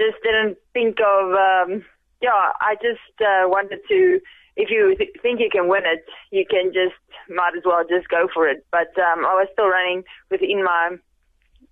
just 0.00 0.16
didn't 0.22 0.56
think 0.72 0.96
of, 1.02 1.34
um, 1.34 1.84
yeah, 2.20 2.50
I 2.60 2.74
just 2.74 3.20
uh, 3.20 3.48
wanted 3.48 3.80
to, 3.88 4.20
if 4.56 4.70
you 4.70 4.94
th- 4.96 5.16
think 5.22 5.40
you 5.40 5.48
can 5.50 5.68
win 5.68 5.82
it, 5.84 6.04
you 6.30 6.44
can 6.48 6.72
just, 6.72 6.98
might 7.28 7.56
as 7.56 7.62
well 7.64 7.84
just 7.88 8.08
go 8.08 8.28
for 8.32 8.48
it. 8.48 8.64
But 8.70 8.90
um, 8.98 9.24
I 9.24 9.34
was 9.34 9.48
still 9.52 9.68
running 9.68 10.04
within 10.30 10.64
my 10.64 10.96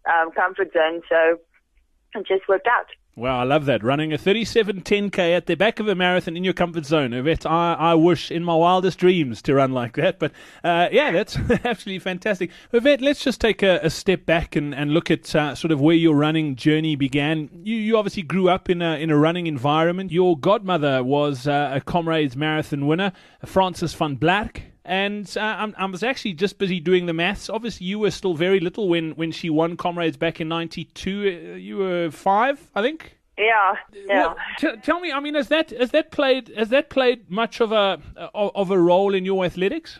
um, 0.06 0.30
comfort 0.32 0.72
zone, 0.72 1.02
so 1.08 1.38
it 2.14 2.26
just 2.26 2.48
worked 2.48 2.68
out. 2.68 2.86
Wow, 3.18 3.40
I 3.40 3.44
love 3.44 3.64
that. 3.64 3.82
Running 3.82 4.12
a 4.12 4.18
37 4.18 4.82
10K 4.82 5.35
at 5.35 5.46
the 5.46 5.54
back 5.54 5.80
of 5.80 5.88
a 5.88 5.94
marathon 5.94 6.37
in 6.37 6.44
your 6.44 6.52
comfort 6.52 6.85
zone. 6.85 7.14
Irvette, 7.14 7.46
I, 7.46 7.73
I 7.73 7.94
wish 7.94 8.30
in 8.30 8.44
my 8.44 8.54
wildest 8.54 8.99
dreams 8.99 9.40
to 9.42 9.54
run 9.54 9.73
like 9.73 9.96
that. 9.96 10.18
But 10.18 10.32
uh, 10.62 10.90
yeah, 10.92 11.12
that's 11.12 11.35
absolutely 11.64 12.00
fantastic. 12.00 12.50
Irvette, 12.75 13.00
let's 13.00 13.25
just 13.25 13.40
take 13.40 13.62
a, 13.62 13.80
a 13.82 13.88
step 13.88 14.26
back 14.26 14.54
and, 14.54 14.75
and 14.75 14.92
look 14.92 15.11
at 15.11 15.35
uh, 15.35 15.54
sort 15.54 15.73
of 15.73 15.80
where 15.80 15.96
your 15.96 16.14
running 16.14 16.56
journey 16.56 16.94
began. 16.94 17.49
You, 17.64 17.76
you 17.76 17.96
obviously 17.96 18.23
grew 18.23 18.50
up 18.50 18.68
in 18.68 18.82
a, 18.82 18.96
in 18.99 19.11
a 19.11 19.16
running 19.16 19.46
environment. 19.46 20.12
Your 20.12 20.38
godmother 20.38 21.02
was 21.02 21.49
uh, 21.49 21.70
a 21.73 21.80
Comrades 21.80 22.37
Marathon 22.37 22.87
winner, 22.87 23.12
Frances 23.46 23.94
van 23.94 24.18
Blerk. 24.18 24.61
And 24.86 25.36
uh, 25.36 25.66
I 25.76 25.84
was 25.86 26.04
actually 26.04 26.34
just 26.34 26.58
busy 26.58 26.78
doing 26.78 27.06
the 27.06 27.12
maths. 27.12 27.50
Obviously, 27.50 27.88
you 27.88 27.98
were 27.98 28.12
still 28.12 28.34
very 28.34 28.60
little 28.60 28.88
when, 28.88 29.10
when 29.12 29.32
she 29.32 29.50
won 29.50 29.76
Comrades 29.76 30.16
back 30.16 30.40
in 30.40 30.48
'92. 30.48 31.10
Uh, 31.52 31.56
you 31.56 31.76
were 31.78 32.10
five, 32.12 32.60
I 32.72 32.82
think. 32.82 33.18
Yeah, 33.36 33.74
yeah. 33.92 34.18
Well, 34.18 34.36
t- 34.58 34.76
tell 34.82 35.00
me, 35.00 35.10
I 35.10 35.18
mean, 35.18 35.34
has 35.34 35.48
that 35.48 35.70
has 35.70 35.90
that 35.90 36.12
played 36.12 36.52
has 36.56 36.68
that 36.68 36.88
played 36.88 37.28
much 37.28 37.60
of 37.60 37.72
a 37.72 38.00
of 38.32 38.70
a 38.70 38.78
role 38.78 39.12
in 39.12 39.24
your 39.24 39.44
athletics? 39.44 39.98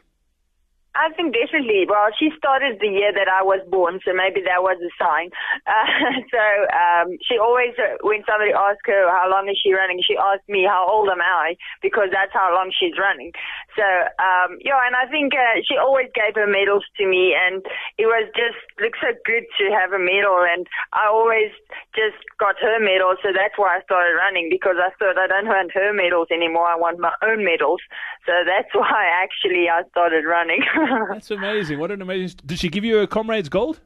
I 0.96 1.12
think 1.12 1.36
definitely. 1.36 1.84
Well, 1.84 2.08
she 2.18 2.32
started 2.36 2.80
the 2.80 2.88
year 2.88 3.12
that 3.12 3.28
I 3.28 3.44
was 3.44 3.60
born, 3.68 4.00
so 4.00 4.16
maybe 4.16 4.40
that 4.48 4.64
was 4.64 4.80
a 4.80 4.92
sign. 4.96 5.30
Uh, 5.66 6.22
so 6.30 6.42
um, 6.72 7.18
she 7.26 7.38
always, 7.38 7.74
uh, 7.76 7.98
when 8.02 8.22
somebody 8.24 8.52
asked 8.54 8.86
her 8.86 9.10
how 9.10 9.28
long 9.28 9.48
is 9.50 9.58
she 9.58 9.74
running, 9.74 10.00
she 10.00 10.16
asked 10.16 10.48
me 10.48 10.64
how 10.64 10.86
old 10.88 11.08
am 11.08 11.20
I 11.20 11.56
because 11.82 12.08
that's 12.12 12.32
how 12.32 12.54
long 12.54 12.70
she's 12.70 12.94
running. 12.96 13.32
So 13.76 13.85
um, 13.85 14.56
yeah, 14.64 14.80
and 14.88 14.97
I 14.97 15.04
think 15.12 15.37
uh, 15.37 15.61
she 15.68 15.76
always 15.76 16.09
gave 16.16 16.35
her 16.35 16.49
medals 16.49 16.85
to 16.97 17.04
me, 17.06 17.37
and 17.37 17.61
it 18.00 18.09
was 18.09 18.25
just 18.33 18.56
looks 18.80 18.99
so 19.04 19.12
good 19.28 19.45
to 19.61 19.64
have 19.68 19.92
a 19.92 20.00
medal, 20.00 20.40
and 20.49 20.66
I 20.97 21.12
always 21.12 21.52
just 21.92 22.16
got 22.40 22.56
her 22.64 22.80
medal, 22.80 23.14
so 23.21 23.37
that's 23.37 23.54
why 23.61 23.76
I 23.76 23.85
started 23.85 24.16
running 24.16 24.49
because 24.49 24.80
I 24.80 24.88
thought 24.97 25.21
I 25.21 25.28
don't 25.28 25.47
want 25.47 25.76
her 25.76 25.92
medals 25.92 26.28
anymore. 26.33 26.66
I 26.66 26.76
want 26.76 26.99
my 26.99 27.12
own 27.21 27.45
medals, 27.45 27.85
so 28.25 28.33
that's 28.49 28.71
why 28.75 29.04
actually 29.21 29.68
I 29.68 29.85
started 29.92 30.25
running. 30.25 30.64
That's 31.12 31.30
amazing. 31.30 31.78
What 31.78 31.90
an 31.90 32.02
amazing. 32.02 32.40
Did 32.45 32.59
she 32.59 32.68
give 32.68 32.85
you 32.85 32.99
a 33.00 33.06
Comrades 33.06 33.49
Gold? 33.49 33.80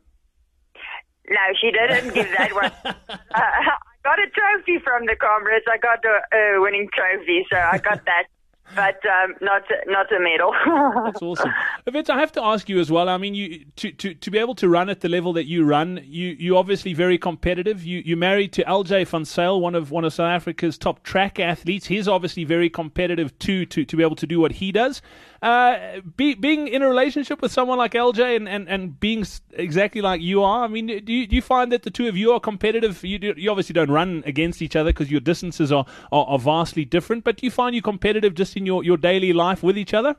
No, 1.28 1.44
she 1.60 1.70
didn't 1.70 2.14
give 2.14 2.28
that 2.38 2.54
one. 2.54 2.72
uh, 2.84 2.94
I 3.34 3.76
got 4.04 4.18
a 4.18 4.26
trophy 4.30 4.78
from 4.82 5.06
the 5.06 5.16
Comrades. 5.16 5.66
I 5.70 5.78
got 5.78 6.04
a 6.04 6.56
uh, 6.56 6.60
winning 6.60 6.88
trophy, 6.94 7.46
so 7.50 7.56
I 7.56 7.78
got 7.78 8.04
that 8.06 8.24
but 8.74 9.00
um, 9.06 9.34
not 9.40 9.62
not 9.86 10.12
a 10.12 10.20
medal. 10.20 10.52
That's 11.04 11.22
awesome, 11.22 11.52
Vince. 11.90 12.10
I 12.10 12.18
have 12.18 12.32
to 12.32 12.42
ask 12.42 12.68
you 12.68 12.78
as 12.80 12.90
well. 12.90 13.08
I 13.08 13.16
mean, 13.16 13.34
you 13.34 13.64
to, 13.76 13.92
to, 13.92 14.14
to 14.14 14.30
be 14.30 14.38
able 14.38 14.54
to 14.56 14.68
run 14.68 14.88
at 14.88 15.00
the 15.00 15.08
level 15.08 15.32
that 15.34 15.46
you 15.46 15.64
run, 15.64 16.00
you 16.04 16.28
you 16.38 16.56
obviously 16.56 16.94
very 16.94 17.18
competitive. 17.18 17.84
You 17.84 18.02
you 18.04 18.16
married 18.16 18.52
to 18.54 18.64
LJ 18.64 19.08
van 19.08 19.24
Zyl, 19.24 19.60
one 19.60 19.74
of 19.74 19.90
one 19.90 20.04
of 20.04 20.12
South 20.12 20.30
Africa's 20.30 20.78
top 20.78 21.02
track 21.02 21.40
athletes. 21.40 21.86
He's 21.86 22.08
obviously 22.08 22.44
very 22.44 22.70
competitive 22.70 23.38
too 23.38 23.66
to 23.66 23.84
to 23.84 23.96
be 23.96 24.02
able 24.02 24.16
to 24.16 24.26
do 24.26 24.40
what 24.40 24.52
he 24.52 24.72
does. 24.72 25.02
Uh, 25.42 26.00
be, 26.16 26.34
being 26.34 26.68
in 26.68 26.82
a 26.82 26.88
relationship 26.88 27.40
with 27.40 27.50
someone 27.50 27.78
like 27.78 27.92
LJ 27.92 28.36
and, 28.36 28.46
and, 28.46 28.68
and 28.68 29.00
being 29.00 29.24
exactly 29.52 30.02
like 30.02 30.20
you 30.20 30.42
are, 30.42 30.64
I 30.64 30.68
mean, 30.68 30.86
do 30.86 31.12
you, 31.12 31.26
do 31.26 31.34
you 31.34 31.40
find 31.40 31.72
that 31.72 31.82
the 31.82 31.90
two 31.90 32.08
of 32.08 32.16
you 32.16 32.32
are 32.32 32.40
competitive? 32.40 33.02
You, 33.02 33.18
do, 33.18 33.34
you 33.36 33.50
obviously 33.50 33.72
don't 33.72 33.90
run 33.90 34.22
against 34.26 34.60
each 34.60 34.76
other 34.76 34.90
because 34.90 35.10
your 35.10 35.20
distances 35.20 35.72
are, 35.72 35.86
are, 36.12 36.26
are 36.26 36.38
vastly 36.38 36.84
different, 36.84 37.24
but 37.24 37.38
do 37.38 37.46
you 37.46 37.50
find 37.50 37.74
you 37.74 37.80
competitive 37.80 38.34
just 38.34 38.54
in 38.56 38.66
your, 38.66 38.84
your 38.84 38.98
daily 38.98 39.32
life 39.32 39.62
with 39.62 39.78
each 39.78 39.94
other? 39.94 40.16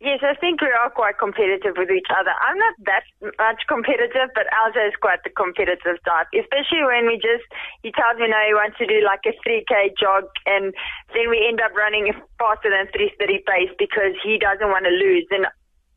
Yes, 0.00 0.24
I 0.24 0.32
think 0.40 0.64
we 0.64 0.72
are 0.72 0.88
quite 0.88 1.20
competitive 1.20 1.76
with 1.76 1.92
each 1.92 2.08
other. 2.08 2.32
I'm 2.40 2.56
not 2.56 2.72
that 2.88 3.04
much 3.36 3.60
competitive, 3.68 4.32
but 4.32 4.48
LJ 4.48 4.88
is 4.88 4.96
quite 4.96 5.20
the 5.28 5.32
competitive 5.36 6.00
type, 6.08 6.32
especially 6.32 6.88
when 6.88 7.04
we 7.04 7.20
just, 7.20 7.44
he 7.84 7.92
tells 7.92 8.16
me 8.16 8.32
now 8.32 8.40
he 8.48 8.56
wants 8.56 8.80
to 8.80 8.88
do 8.88 9.04
like 9.04 9.20
a 9.28 9.36
3K 9.44 9.92
jog 10.00 10.24
and 10.48 10.72
then 11.12 11.28
we 11.28 11.44
end 11.44 11.60
up 11.60 11.76
running 11.76 12.16
faster 12.40 12.72
than 12.72 12.88
330 12.96 13.44
pace 13.44 13.72
because 13.76 14.16
he 14.24 14.40
doesn't 14.40 14.72
want 14.72 14.88
to 14.88 14.94
lose. 14.96 15.28
And 15.36 15.44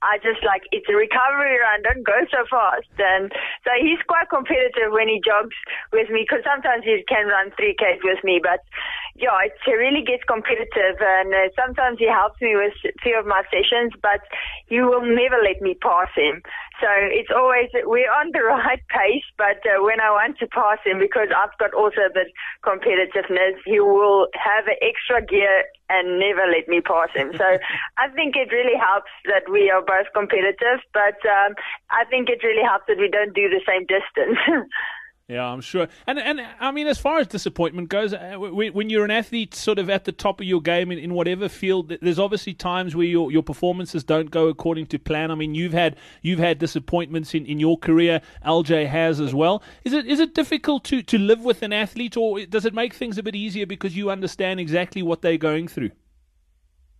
I 0.03 0.19
just 0.19 0.43
like 0.43 0.67
it's 0.75 0.85
a 0.91 0.95
recovery 0.99 1.63
run. 1.63 1.79
Don't 1.87 2.03
go 2.03 2.19
so 2.27 2.43
fast. 2.51 2.91
And 2.99 3.31
so 3.63 3.71
he's 3.79 4.03
quite 4.03 4.27
competitive 4.27 4.91
when 4.91 5.07
he 5.07 5.23
jogs 5.23 5.55
with 5.95 6.11
me 6.11 6.27
because 6.27 6.43
sometimes 6.43 6.83
he 6.83 7.07
can 7.07 7.31
run 7.31 7.55
three 7.55 7.71
k's 7.79 8.03
with 8.03 8.19
me. 8.27 8.43
But 8.43 8.59
yeah, 9.15 9.45
it 9.45 9.53
really 9.69 10.01
gets 10.01 10.25
competitive, 10.25 10.97
and 10.97 11.29
uh, 11.29 11.53
sometimes 11.53 12.01
he 12.01 12.09
helps 12.09 12.41
me 12.41 12.57
with 12.57 12.73
a 12.81 12.97
few 13.05 13.13
of 13.13 13.29
my 13.29 13.45
sessions, 13.53 13.93
but 14.01 14.25
he 14.65 14.81
will 14.81 15.05
never 15.05 15.37
let 15.37 15.61
me 15.61 15.77
pass 15.77 16.09
him. 16.17 16.41
So 16.81 16.89
it's 17.13 17.29
always, 17.29 17.69
we're 17.85 18.09
on 18.09 18.33
the 18.33 18.41
right 18.49 18.81
pace, 18.89 19.27
but 19.37 19.61
uh, 19.69 19.85
when 19.85 20.01
I 20.01 20.09
want 20.09 20.41
to 20.41 20.47
pass 20.49 20.81
him, 20.81 20.97
because 20.97 21.29
I've 21.29 21.53
got 21.61 21.77
also 21.77 22.09
a 22.09 22.13
bit 22.13 22.33
competitiveness, 22.65 23.61
he 23.69 23.79
will 23.79 24.33
have 24.33 24.65
an 24.65 24.81
extra 24.81 25.21
gear 25.21 25.69
and 25.93 26.17
never 26.17 26.49
let 26.49 26.65
me 26.65 26.81
pass 26.81 27.13
him. 27.13 27.37
So 27.37 27.45
I 28.01 28.09
think 28.17 28.33
it 28.33 28.49
really 28.49 28.77
helps 28.81 29.13
that 29.29 29.45
we 29.45 29.69
are 29.69 29.85
both 29.85 30.09
competitive, 30.17 30.81
but 30.89 31.21
um, 31.29 31.53
I 31.93 32.09
think 32.09 32.33
it 32.33 32.41
really 32.41 32.65
helps 32.65 32.89
that 32.89 32.97
we 32.97 33.13
don't 33.13 33.37
do 33.37 33.45
the 33.45 33.61
same 33.61 33.85
distance. 33.85 34.41
Yeah, 35.29 35.45
I'm 35.45 35.61
sure. 35.61 35.87
And 36.05 36.19
and 36.19 36.41
I 36.59 36.71
mean, 36.71 36.85
as 36.85 36.97
far 36.97 37.17
as 37.19 37.27
disappointment 37.27 37.87
goes, 37.87 38.13
uh, 38.13 38.35
when 38.37 38.89
you're 38.89 39.05
an 39.05 39.11
athlete, 39.11 39.55
sort 39.55 39.79
of 39.79 39.89
at 39.89 40.03
the 40.03 40.11
top 40.11 40.41
of 40.41 40.45
your 40.45 40.61
game 40.61 40.91
in, 40.91 40.99
in 40.99 41.13
whatever 41.13 41.47
field, 41.47 41.95
there's 42.01 42.19
obviously 42.19 42.53
times 42.53 42.93
where 42.93 43.05
your, 43.05 43.31
your 43.31 43.41
performances 43.41 44.03
don't 44.03 44.31
go 44.31 44.49
according 44.49 44.87
to 44.87 44.99
plan. 44.99 45.31
I 45.31 45.35
mean, 45.35 45.55
you've 45.55 45.71
had 45.71 45.95
you've 46.21 46.39
had 46.39 46.59
disappointments 46.59 47.33
in, 47.33 47.45
in 47.45 47.57
your 47.57 47.77
career. 47.77 48.21
LJ 48.45 48.89
has 48.89 49.21
as 49.21 49.33
well. 49.33 49.63
Is 49.85 49.93
it 49.93 50.05
is 50.07 50.19
it 50.19 50.35
difficult 50.35 50.83
to 50.85 51.01
to 51.01 51.17
live 51.17 51.45
with 51.45 51.63
an 51.63 51.71
athlete, 51.71 52.17
or 52.17 52.45
does 52.45 52.65
it 52.65 52.73
make 52.73 52.93
things 52.93 53.17
a 53.17 53.23
bit 53.23 53.35
easier 53.35 53.65
because 53.65 53.95
you 53.95 54.09
understand 54.09 54.59
exactly 54.59 55.01
what 55.01 55.21
they're 55.21 55.37
going 55.37 55.69
through? 55.69 55.91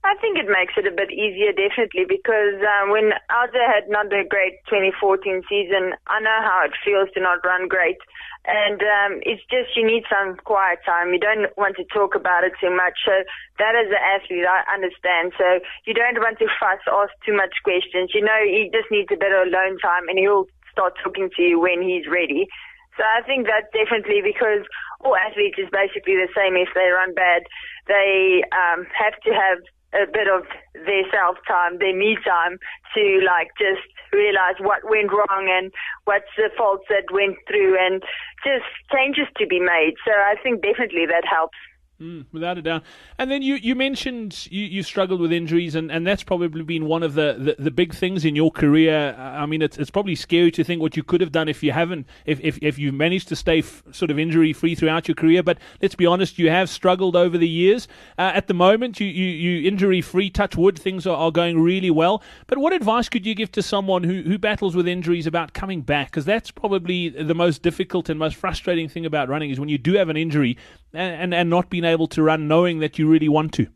I 0.04 0.20
think 0.20 0.36
it 0.36 0.52
makes 0.52 0.76
it 0.76 0.84
a 0.84 0.92
bit 0.92 1.16
easier, 1.16 1.56
definitely, 1.56 2.04
because 2.04 2.60
um, 2.60 2.92
when 2.92 3.16
LJ 3.32 3.56
had 3.56 3.88
not 3.88 4.12
a 4.12 4.28
great 4.28 4.60
2014 4.68 5.48
season, 5.48 5.96
I 6.12 6.20
know 6.20 6.40
how 6.44 6.60
it 6.68 6.76
feels 6.84 7.08
to 7.16 7.24
not 7.24 7.40
run 7.48 7.72
great. 7.72 8.04
And 8.44 8.84
um, 8.84 9.24
it's 9.24 9.40
just 9.48 9.72
you 9.80 9.88
need 9.88 10.04
some 10.12 10.36
quiet 10.44 10.84
time. 10.84 11.16
You 11.16 11.24
don't 11.24 11.48
want 11.56 11.80
to 11.80 11.88
talk 11.88 12.20
about 12.20 12.44
it 12.44 12.52
too 12.60 12.76
much. 12.76 13.00
So 13.08 13.16
that 13.64 13.80
as 13.80 13.88
an 13.88 14.04
athlete, 14.04 14.44
I 14.44 14.68
understand. 14.68 15.32
So 15.40 15.64
you 15.88 15.96
don't 15.96 16.20
want 16.20 16.36
to 16.44 16.52
fuss, 16.60 16.84
ask 16.92 17.16
too 17.24 17.32
much 17.32 17.56
questions. 17.64 18.12
You 18.12 18.28
know, 18.28 18.44
he 18.44 18.68
just 18.76 18.92
needs 18.92 19.08
a 19.08 19.16
bit 19.16 19.32
of 19.32 19.48
alone 19.48 19.80
time, 19.80 20.12
and 20.12 20.20
he'll 20.20 20.52
start 20.68 21.00
talking 21.00 21.32
to 21.32 21.42
you 21.42 21.64
when 21.64 21.80
he's 21.80 22.12
ready. 22.12 22.52
So 23.00 23.08
I 23.08 23.24
think 23.24 23.48
that's 23.48 23.72
definitely 23.72 24.20
because 24.20 24.68
all 25.00 25.16
athletes 25.16 25.64
is 25.64 25.72
basically 25.72 26.20
the 26.20 26.28
same 26.36 26.60
if 26.60 26.76
they 26.76 26.92
run 26.92 27.16
bad. 27.16 27.48
They 27.88 28.44
um, 28.52 28.84
have 28.92 29.16
to 29.24 29.32
have 29.32 29.64
a 29.94 30.06
bit 30.12 30.28
of 30.28 30.44
their 30.74 31.06
self 31.14 31.38
time, 31.48 31.78
their 31.80 31.96
me 31.96 32.18
time 32.26 32.58
to 32.96 33.04
like 33.26 33.50
just 33.58 33.86
realize 34.12 34.58
what 34.60 34.86
went 34.86 35.12
wrong 35.12 35.50
and 35.50 35.72
what's 36.06 36.30
the 36.38 36.50
faults 36.58 36.86
that 36.90 37.10
went 37.12 37.38
through 37.48 37.78
and 37.80 38.04
just 38.46 38.68
changes 38.94 39.26
to 39.38 39.48
be 39.48 39.60
made. 39.60 39.96
So 40.06 40.14
I 40.14 40.36
think 40.42 40.62
definitely 40.62 41.06
that 41.08 41.26
helps. 41.26 41.58
Mm, 42.02 42.26
without 42.32 42.58
a 42.58 42.62
doubt. 42.62 42.84
And 43.20 43.30
then 43.30 43.44
you, 43.44 43.56
you 43.56 43.76
mentioned 43.76 44.48
you, 44.50 44.66
you 44.66 44.82
struggled 44.82 45.22
with 45.22 45.32
injuries, 45.32 45.76
and, 45.76 45.92
and 45.92 46.08
that's 46.08 46.24
probably 46.24 46.64
been 46.64 46.88
one 46.88 47.04
of 47.04 47.14
the, 47.14 47.36
the, 47.38 47.64
the 47.64 47.72
big 47.72 47.94
things 47.94 48.26
in 48.26 48.36
your 48.36 48.50
career. 48.50 49.16
I 49.16 49.46
mean, 49.46 49.62
it's, 49.62 49.78
it's 49.78 49.92
probably 49.92 50.16
scary 50.16 50.50
to 50.52 50.64
think 50.64 50.82
what 50.82 50.98
you 50.98 51.04
could 51.04 51.22
have 51.22 51.32
done 51.32 51.48
if 51.48 51.62
you 51.62 51.72
haven't, 51.72 52.08
if, 52.26 52.40
if, 52.42 52.58
if 52.64 52.80
you 52.80 52.92
managed 52.92 53.28
to 53.28 53.36
stay 53.36 53.60
f- 53.60 53.84
sort 53.92 54.10
of 54.10 54.18
injury 54.18 54.54
free 54.54 54.74
throughout 54.74 55.08
your 55.08 55.14
career. 55.14 55.44
But 55.44 55.60
let's 55.84 55.94
be 55.94 56.08
honest, 56.08 56.40
you 56.40 56.50
have 56.50 56.68
struggled 56.68 57.16
over 57.16 57.38
the 57.38 57.48
years. 57.48 57.88
Uh, 58.18 58.32
at 58.34 58.48
the 58.48 58.56
moment, 58.56 59.00
you, 59.00 59.08
you, 59.08 59.28
you 59.28 59.68
injury 59.68 60.02
free, 60.02 60.32
touch 60.32 60.58
wood, 60.58 60.80
things 60.80 61.06
are, 61.06 61.16
are 61.16 61.32
going 61.32 61.62
really 61.62 61.92
well. 61.92 62.24
But 62.48 62.58
what 62.58 62.74
advice 62.74 63.08
could 63.08 63.26
you 63.26 63.36
give 63.36 63.52
to 63.52 63.62
someone 63.62 64.04
who, 64.04 64.24
who 64.24 64.40
battles 64.40 64.76
with 64.76 64.88
injuries 64.88 65.28
about 65.28 65.54
coming 65.54 65.82
back? 65.82 66.08
Because 66.08 66.26
that's 66.26 66.50
probably 66.50 67.10
the 67.10 67.36
most 67.36 67.62
difficult 67.62 68.10
and 68.10 68.18
most 68.18 68.36
frustrating 68.36 68.90
thing 68.90 69.06
about 69.06 69.30
running 69.30 69.52
is 69.52 69.60
when 69.60 69.70
you 69.70 69.78
do 69.78 69.94
have 69.94 70.10
an 70.10 70.18
injury 70.18 70.58
and, 70.94 71.34
and, 71.34 71.50
not 71.50 71.70
being 71.70 71.86
able 71.86 72.08
to 72.08 72.22
run 72.22 72.48
knowing 72.48 72.80
that 72.80 73.00
you 73.00 73.10
really 73.10 73.30
want 73.30 73.54
to. 73.54 73.68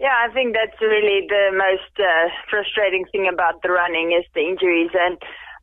Yeah, 0.00 0.12
I 0.12 0.32
think 0.32 0.54
that's 0.54 0.80
really 0.80 1.26
the 1.28 1.50
most 1.54 1.94
uh, 1.98 2.28
frustrating 2.50 3.06
thing 3.12 3.30
about 3.32 3.62
the 3.62 3.70
running 3.70 4.12
is 4.12 4.26
the 4.34 4.40
injuries, 4.40 4.90
and 4.92 5.16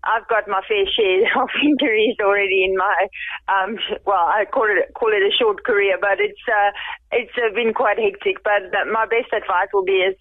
I've 0.03 0.27
got 0.27 0.48
my 0.48 0.62
fair 0.67 0.86
share 0.89 1.29
of 1.43 1.50
injuries 1.62 2.15
already 2.21 2.63
in 2.63 2.75
my, 2.75 3.07
um, 3.48 3.77
well, 4.05 4.25
I 4.25 4.45
call 4.45 4.65
it 4.65 4.93
call 4.95 5.10
it 5.13 5.21
a 5.21 5.36
short 5.38 5.63
career, 5.63 5.98
but 6.01 6.17
it's 6.17 6.41
uh, 6.48 6.71
it's 7.12 7.36
uh, 7.38 7.53
been 7.53 7.74
quite 7.74 8.00
hectic. 8.00 8.43
But 8.43 8.74
my 8.91 9.05
best 9.05 9.29
advice 9.33 9.69
will 9.74 9.86
be 9.86 10.01
is 10.01 10.15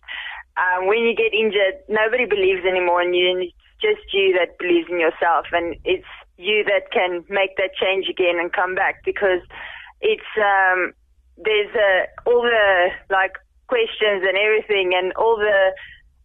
um, 0.58 0.86
when 0.86 1.00
you 1.00 1.14
get 1.16 1.32
injured, 1.32 1.80
nobody 1.88 2.26
believes 2.26 2.66
anymore, 2.66 3.00
and 3.00 3.16
you 3.16 3.30
and 3.30 3.42
it's 3.48 3.56
just 3.80 4.04
you 4.12 4.36
that 4.36 4.58
believes 4.58 4.90
in 4.90 5.00
yourself, 5.00 5.46
and 5.52 5.76
it's 5.84 6.08
you 6.36 6.64
that 6.64 6.92
can 6.92 7.24
make 7.28 7.56
that 7.56 7.72
change 7.76 8.08
again 8.08 8.36
and 8.40 8.52
come 8.52 8.74
back 8.74 9.00
because 9.04 9.40
it's 10.00 10.30
um, 10.36 10.92
there's 11.36 11.74
uh, 11.74 12.30
all 12.30 12.42
the 12.42 12.88
like 13.10 13.32
questions 13.68 14.24
and 14.26 14.36
everything 14.36 14.92
and 14.94 15.12
all 15.14 15.36
the 15.36 15.72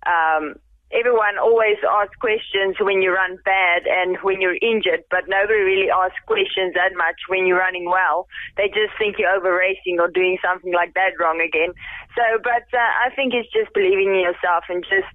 um, 0.09 0.55
everyone 0.91 1.37
always 1.37 1.77
asks 1.83 2.15
questions 2.21 2.77
when 2.79 3.01
you 3.01 3.11
run 3.11 3.37
bad 3.43 3.83
and 3.87 4.17
when 4.21 4.39
you're 4.39 4.57
injured, 4.61 5.03
but 5.09 5.27
nobody 5.27 5.59
really 5.59 5.89
asks 5.89 6.19
questions 6.25 6.73
that 6.75 6.93
much 6.95 7.17
when 7.27 7.45
you're 7.45 7.59
running 7.59 7.85
well. 7.85 8.27
They 8.57 8.67
just 8.69 8.93
think 8.97 9.17
you're 9.17 9.33
over 9.33 9.51
racing 9.51 9.99
or 9.99 10.07
doing 10.07 10.37
something 10.45 10.73
like 10.73 10.93
that 10.93 11.17
wrong 11.19 11.41
again. 11.41 11.73
So, 12.15 12.23
but 12.43 12.69
uh, 12.71 12.91
I 13.03 13.09
think 13.15 13.33
it's 13.33 13.51
just 13.51 13.73
believing 13.73 14.13
in 14.13 14.21
yourself 14.21 14.65
and 14.69 14.83
just 14.83 15.11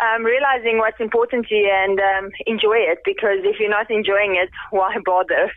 um, 0.00 0.24
realizing 0.24 0.78
what's 0.78 1.00
important 1.00 1.46
to 1.46 1.54
you 1.54 1.70
and 1.70 2.00
um, 2.00 2.30
enjoy 2.46 2.80
it 2.90 2.98
because 3.04 3.44
if 3.44 3.60
you're 3.60 3.70
not 3.70 3.90
enjoying 3.90 4.36
it, 4.36 4.50
why 4.70 4.96
bother? 5.04 5.52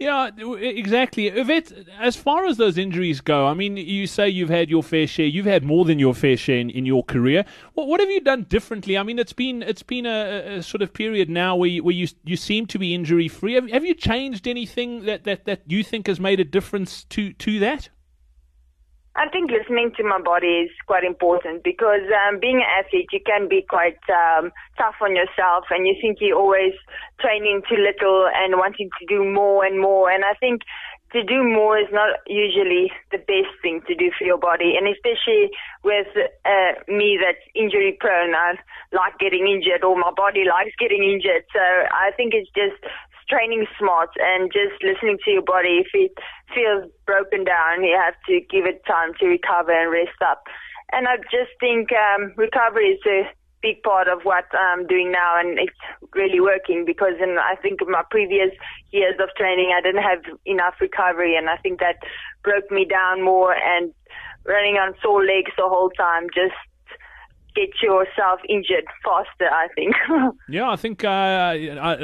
Yeah, 0.00 0.30
exactly. 0.38 1.30
Irvette, 1.30 1.72
as 1.98 2.16
far 2.16 2.46
as 2.46 2.56
those 2.56 2.78
injuries 2.78 3.20
go, 3.20 3.46
I 3.46 3.52
mean, 3.52 3.76
you 3.76 4.06
say 4.06 4.30
you've 4.30 4.48
had 4.48 4.70
your 4.70 4.82
fair 4.82 5.06
share. 5.06 5.26
You've 5.26 5.44
had 5.44 5.62
more 5.62 5.84
than 5.84 5.98
your 5.98 6.14
fair 6.14 6.38
share 6.38 6.56
in, 6.56 6.70
in 6.70 6.86
your 6.86 7.04
career. 7.04 7.44
What, 7.74 7.86
what 7.86 8.00
have 8.00 8.08
you 8.08 8.22
done 8.22 8.44
differently? 8.44 8.96
I 8.96 9.02
mean, 9.02 9.18
it's 9.18 9.34
been 9.34 9.62
it's 9.62 9.82
been 9.82 10.06
a, 10.06 10.56
a 10.56 10.62
sort 10.62 10.80
of 10.80 10.94
period 10.94 11.28
now 11.28 11.54
where 11.54 11.68
you, 11.68 11.84
where 11.84 11.94
you 11.94 12.08
you 12.24 12.38
seem 12.38 12.64
to 12.68 12.78
be 12.78 12.94
injury 12.94 13.28
free. 13.28 13.52
Have, 13.52 13.68
have 13.68 13.84
you 13.84 13.92
changed 13.92 14.48
anything 14.48 15.04
that, 15.04 15.24
that, 15.24 15.44
that 15.44 15.60
you 15.66 15.84
think 15.84 16.06
has 16.06 16.18
made 16.18 16.40
a 16.40 16.44
difference 16.44 17.04
to 17.04 17.34
to 17.34 17.58
that? 17.58 17.90
I 19.16 19.28
think 19.28 19.50
listening 19.50 19.90
to 19.96 20.04
my 20.04 20.20
body 20.20 20.64
is 20.64 20.70
quite 20.86 21.02
important 21.02 21.64
because 21.64 22.06
um, 22.14 22.38
being 22.38 22.62
an 22.62 22.70
athlete, 22.78 23.08
you 23.12 23.20
can 23.26 23.48
be 23.48 23.66
quite 23.68 23.98
um, 24.08 24.52
tough 24.78 24.94
on 25.02 25.16
yourself, 25.16 25.64
and 25.70 25.86
you 25.86 25.94
think 26.00 26.18
you're 26.20 26.38
always 26.38 26.72
training 27.18 27.62
too 27.68 27.76
little 27.76 28.30
and 28.32 28.54
wanting 28.56 28.88
to 29.00 29.06
do 29.06 29.24
more 29.24 29.64
and 29.64 29.80
more. 29.80 30.10
And 30.10 30.24
I 30.24 30.34
think 30.38 30.62
to 31.12 31.24
do 31.24 31.42
more 31.42 31.76
is 31.76 31.90
not 31.90 32.22
usually 32.28 32.92
the 33.10 33.18
best 33.18 33.50
thing 33.62 33.82
to 33.88 33.94
do 33.96 34.10
for 34.16 34.24
your 34.24 34.38
body, 34.38 34.78
and 34.78 34.86
especially 34.86 35.50
with 35.82 36.06
uh, 36.46 36.72
me 36.86 37.18
that's 37.18 37.42
injury 37.54 37.96
prone. 37.98 38.34
I 38.34 38.54
like 38.94 39.18
getting 39.18 39.48
injured, 39.50 39.82
or 39.82 39.98
my 39.98 40.12
body 40.14 40.44
likes 40.46 40.74
getting 40.78 41.02
injured. 41.02 41.44
So 41.52 41.60
I 41.60 42.14
think 42.16 42.32
it's 42.32 42.50
just 42.54 42.78
training 43.30 43.66
smart 43.78 44.10
and 44.18 44.50
just 44.50 44.82
listening 44.82 45.18
to 45.24 45.30
your 45.30 45.46
body. 45.46 45.86
If 45.86 45.94
it 45.94 46.12
feels 46.52 46.90
broken 47.06 47.44
down, 47.44 47.84
you 47.84 47.96
have 47.96 48.18
to 48.26 48.40
give 48.50 48.66
it 48.66 48.82
time 48.86 49.14
to 49.20 49.26
recover 49.26 49.70
and 49.70 49.90
rest 49.90 50.18
up. 50.20 50.42
And 50.92 51.06
I 51.06 51.16
just 51.30 51.54
think 51.60 51.90
um, 51.94 52.34
recovery 52.36 52.98
is 52.98 53.02
a 53.06 53.30
big 53.62 53.82
part 53.82 54.08
of 54.08 54.22
what 54.24 54.44
I'm 54.50 54.86
doing 54.86 55.12
now, 55.12 55.38
and 55.38 55.58
it's 55.58 55.78
really 56.14 56.40
working 56.40 56.84
because 56.84 57.14
in 57.22 57.38
I 57.38 57.54
think 57.62 57.80
in 57.80 57.90
my 57.90 58.02
previous 58.10 58.50
years 58.90 59.14
of 59.22 59.28
training, 59.36 59.70
I 59.70 59.80
didn't 59.80 60.02
have 60.02 60.24
enough 60.44 60.74
recovery, 60.80 61.36
and 61.36 61.48
I 61.48 61.56
think 61.62 61.78
that 61.78 62.02
broke 62.42 62.70
me 62.70 62.84
down 62.84 63.22
more. 63.22 63.54
And 63.54 63.94
running 64.44 64.76
on 64.76 64.94
sore 65.02 65.24
legs 65.24 65.52
the 65.56 65.68
whole 65.68 65.90
time 65.90 66.26
just 66.34 66.56
get 67.54 67.70
yourself 67.82 68.40
injured 68.48 68.84
faster. 69.04 69.48
I 69.50 69.68
think. 69.74 69.94
yeah, 70.48 70.70
I 70.70 70.76
think 70.76 71.04
uh, 71.04 71.56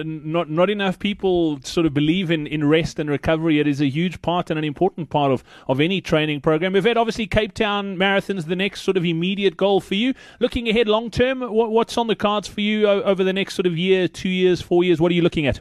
not 0.05 0.51
not 0.51 0.71
enough 0.71 0.99
people 0.99 1.61
sort 1.63 1.87
of 1.87 1.95
believe 1.95 2.31
in, 2.31 2.47
in 2.47 2.69
rest 2.69 2.99
and 2.99 3.09
recovery. 3.09 3.61
It 3.61 3.67
is 3.67 3.81
a 3.81 3.89
huge 3.89 4.23
part 4.23 4.51
and 4.51 4.59
an 4.59 4.65
important 4.65 5.11
part 5.11 5.33
of, 5.33 5.45
of 5.69 5.81
any 5.81 6.01
training 6.01 6.41
program. 6.41 6.75
Irvette, 6.75 6.97
obviously, 6.97 7.27
Cape 7.27 7.55
Town 7.55 7.97
Marathon's 7.97 8.47
the 8.47 8.57
next 8.57 8.83
sort 8.83 8.97
of 8.97 9.05
immediate 9.05 9.57
goal 9.57 9.81
for 9.81 9.95
you. 9.95 10.15
Looking 10.41 10.69
ahead 10.69 10.89
long 10.89 11.11
term, 11.11 11.41
what, 11.41 11.71
what's 11.71 11.97
on 11.99 12.07
the 12.07 12.17
cards 12.17 12.49
for 12.49 12.61
you 12.61 12.89
over 12.89 13.25
the 13.25 13.33
next 13.33 13.55
sort 13.55 13.67
of 13.67 13.77
year, 13.77 14.09
two 14.09 14.29
years, 14.29 14.61
four 14.61 14.85
years? 14.85 15.01
What 15.01 15.11
are 15.11 15.15
you 15.15 15.23
looking 15.23 15.47
at? 15.47 15.61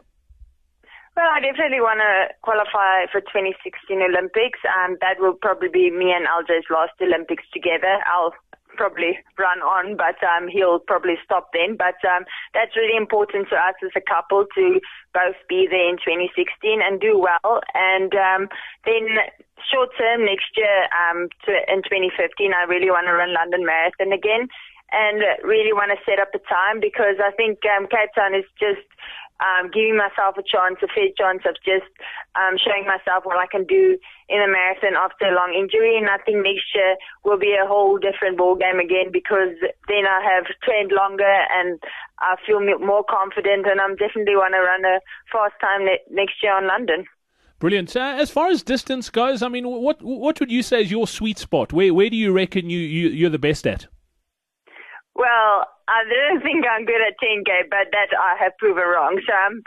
Well, 1.15 1.32
I 1.32 1.39
definitely 1.39 1.80
want 1.80 2.04
to 2.04 2.36
qualify 2.42 3.08
for 3.10 3.22
2016 3.22 4.01
Olympics. 4.01 4.60
Um, 4.68 4.98
that 5.00 5.15
will 5.18 5.34
probably 5.34 5.70
be 5.70 5.89
me 5.89 6.12
and 6.12 6.27
LJ's 6.27 6.68
last 6.70 6.92
Olympics 7.00 7.44
together. 7.54 8.04
I'll 8.06 8.36
probably 8.75 9.17
run 9.39 9.60
on, 9.60 9.98
but 9.98 10.20
um, 10.24 10.48
he'll 10.48 10.79
probably 10.79 11.15
stop 11.24 11.50
then. 11.53 11.75
But 11.75 11.98
um, 12.05 12.25
that's 12.53 12.75
really 12.75 12.96
important 12.96 13.50
to 13.50 13.55
us 13.55 13.75
as 13.84 13.96
a 13.96 14.03
couple 14.03 14.46
to 14.55 14.79
both 15.13 15.39
be 15.50 15.67
there 15.70 15.89
in 15.89 15.98
2016 15.98 16.84
and 16.84 17.00
do 17.00 17.17
well. 17.17 17.62
And 17.74 18.13
um, 18.13 18.47
then 18.86 19.17
short 19.71 19.89
term 19.97 20.26
next 20.26 20.54
year 20.56 20.88
um, 20.93 21.30
to, 21.47 21.52
in 21.71 21.82
2015, 21.82 22.54
I 22.54 22.69
really 22.69 22.91
want 22.91 23.08
to 23.08 23.15
run 23.15 23.34
London 23.34 23.65
Marathon 23.65 24.13
again 24.13 24.47
and 24.91 25.23
really 25.43 25.73
want 25.73 25.89
to 25.91 26.00
set 26.06 26.21
up 26.21 26.30
a 26.36 26.41
time 26.45 26.80
because 26.80 27.17
I 27.17 27.32
think 27.34 27.60
um, 27.65 27.88
Cape 27.88 28.13
Town 28.13 28.36
is 28.36 28.45
just 28.60 28.86
um, 29.43 29.67
giving 29.71 29.98
myself 29.98 30.38
a 30.38 30.43
chance, 30.43 30.80
a 30.80 30.88
fair 30.88 31.12
chance 31.17 31.43
of 31.43 31.56
just 31.65 31.89
um, 32.36 32.56
showing 32.56 32.88
myself 32.88 33.26
what 33.26 33.38
I 33.38 33.48
can 33.48 33.65
do 33.65 33.98
in 34.30 34.39
a 34.39 34.48
marathon 34.48 34.95
after 34.95 35.28
a 35.28 35.36
long 35.36 35.52
injury. 35.52 35.98
And 35.98 36.08
I 36.08 36.17
think 36.24 36.39
next 36.39 36.71
year 36.74 36.95
will 37.24 37.38
be 37.38 37.52
a 37.52 37.67
whole 37.67 37.98
different 38.00 38.38
ball 38.38 38.56
game 38.56 38.80
again 38.80 39.12
because 39.12 39.60
then 39.88 40.08
I 40.08 40.24
have 40.24 40.48
trained 40.63 40.91
longer 40.91 41.36
and 41.52 41.80
I 42.19 42.36
feel 42.45 42.63
more 42.80 43.04
confident. 43.04 43.67
And 43.67 43.82
I'm 43.82 43.95
definitely 43.95 44.39
want 44.39 44.56
to 44.56 44.63
run 44.63 44.86
a 44.88 45.04
fast 45.32 45.60
time 45.60 45.84
ne- 45.84 46.08
next 46.10 46.39
year 46.41 46.56
on 46.56 46.67
London. 46.67 47.06
Brilliant. 47.60 47.95
Uh, 47.95 48.15
as 48.19 48.32
far 48.32 48.48
as 48.48 48.63
distance 48.63 49.10
goes, 49.10 49.41
I 49.41 49.48
mean, 49.48 49.67
what 49.67 50.02
what 50.02 50.39
would 50.39 50.52
you 50.52 50.62
say 50.62 50.82
is 50.82 50.91
your 50.91 51.08
sweet 51.08 51.39
spot? 51.39 51.71
Where 51.71 51.93
where 51.93 52.10
do 52.10 52.17
you 52.17 52.34
reckon 52.34 52.69
you, 52.69 52.80
you 52.80 53.10
you're 53.10 53.30
the 53.30 53.39
best 53.39 53.65
at? 53.65 53.88
Well, 55.15 55.65
I 55.88 56.02
don't 56.10 56.41
think 56.41 56.65
I'm 56.65 56.86
good 56.86 57.02
at 57.02 57.13
10K, 57.21 57.69
but 57.69 57.93
that 57.93 58.10
I 58.17 58.34
have 58.41 58.58
proven 58.58 58.84
wrong. 58.89 59.21
So, 59.21 59.34
um, 59.34 59.62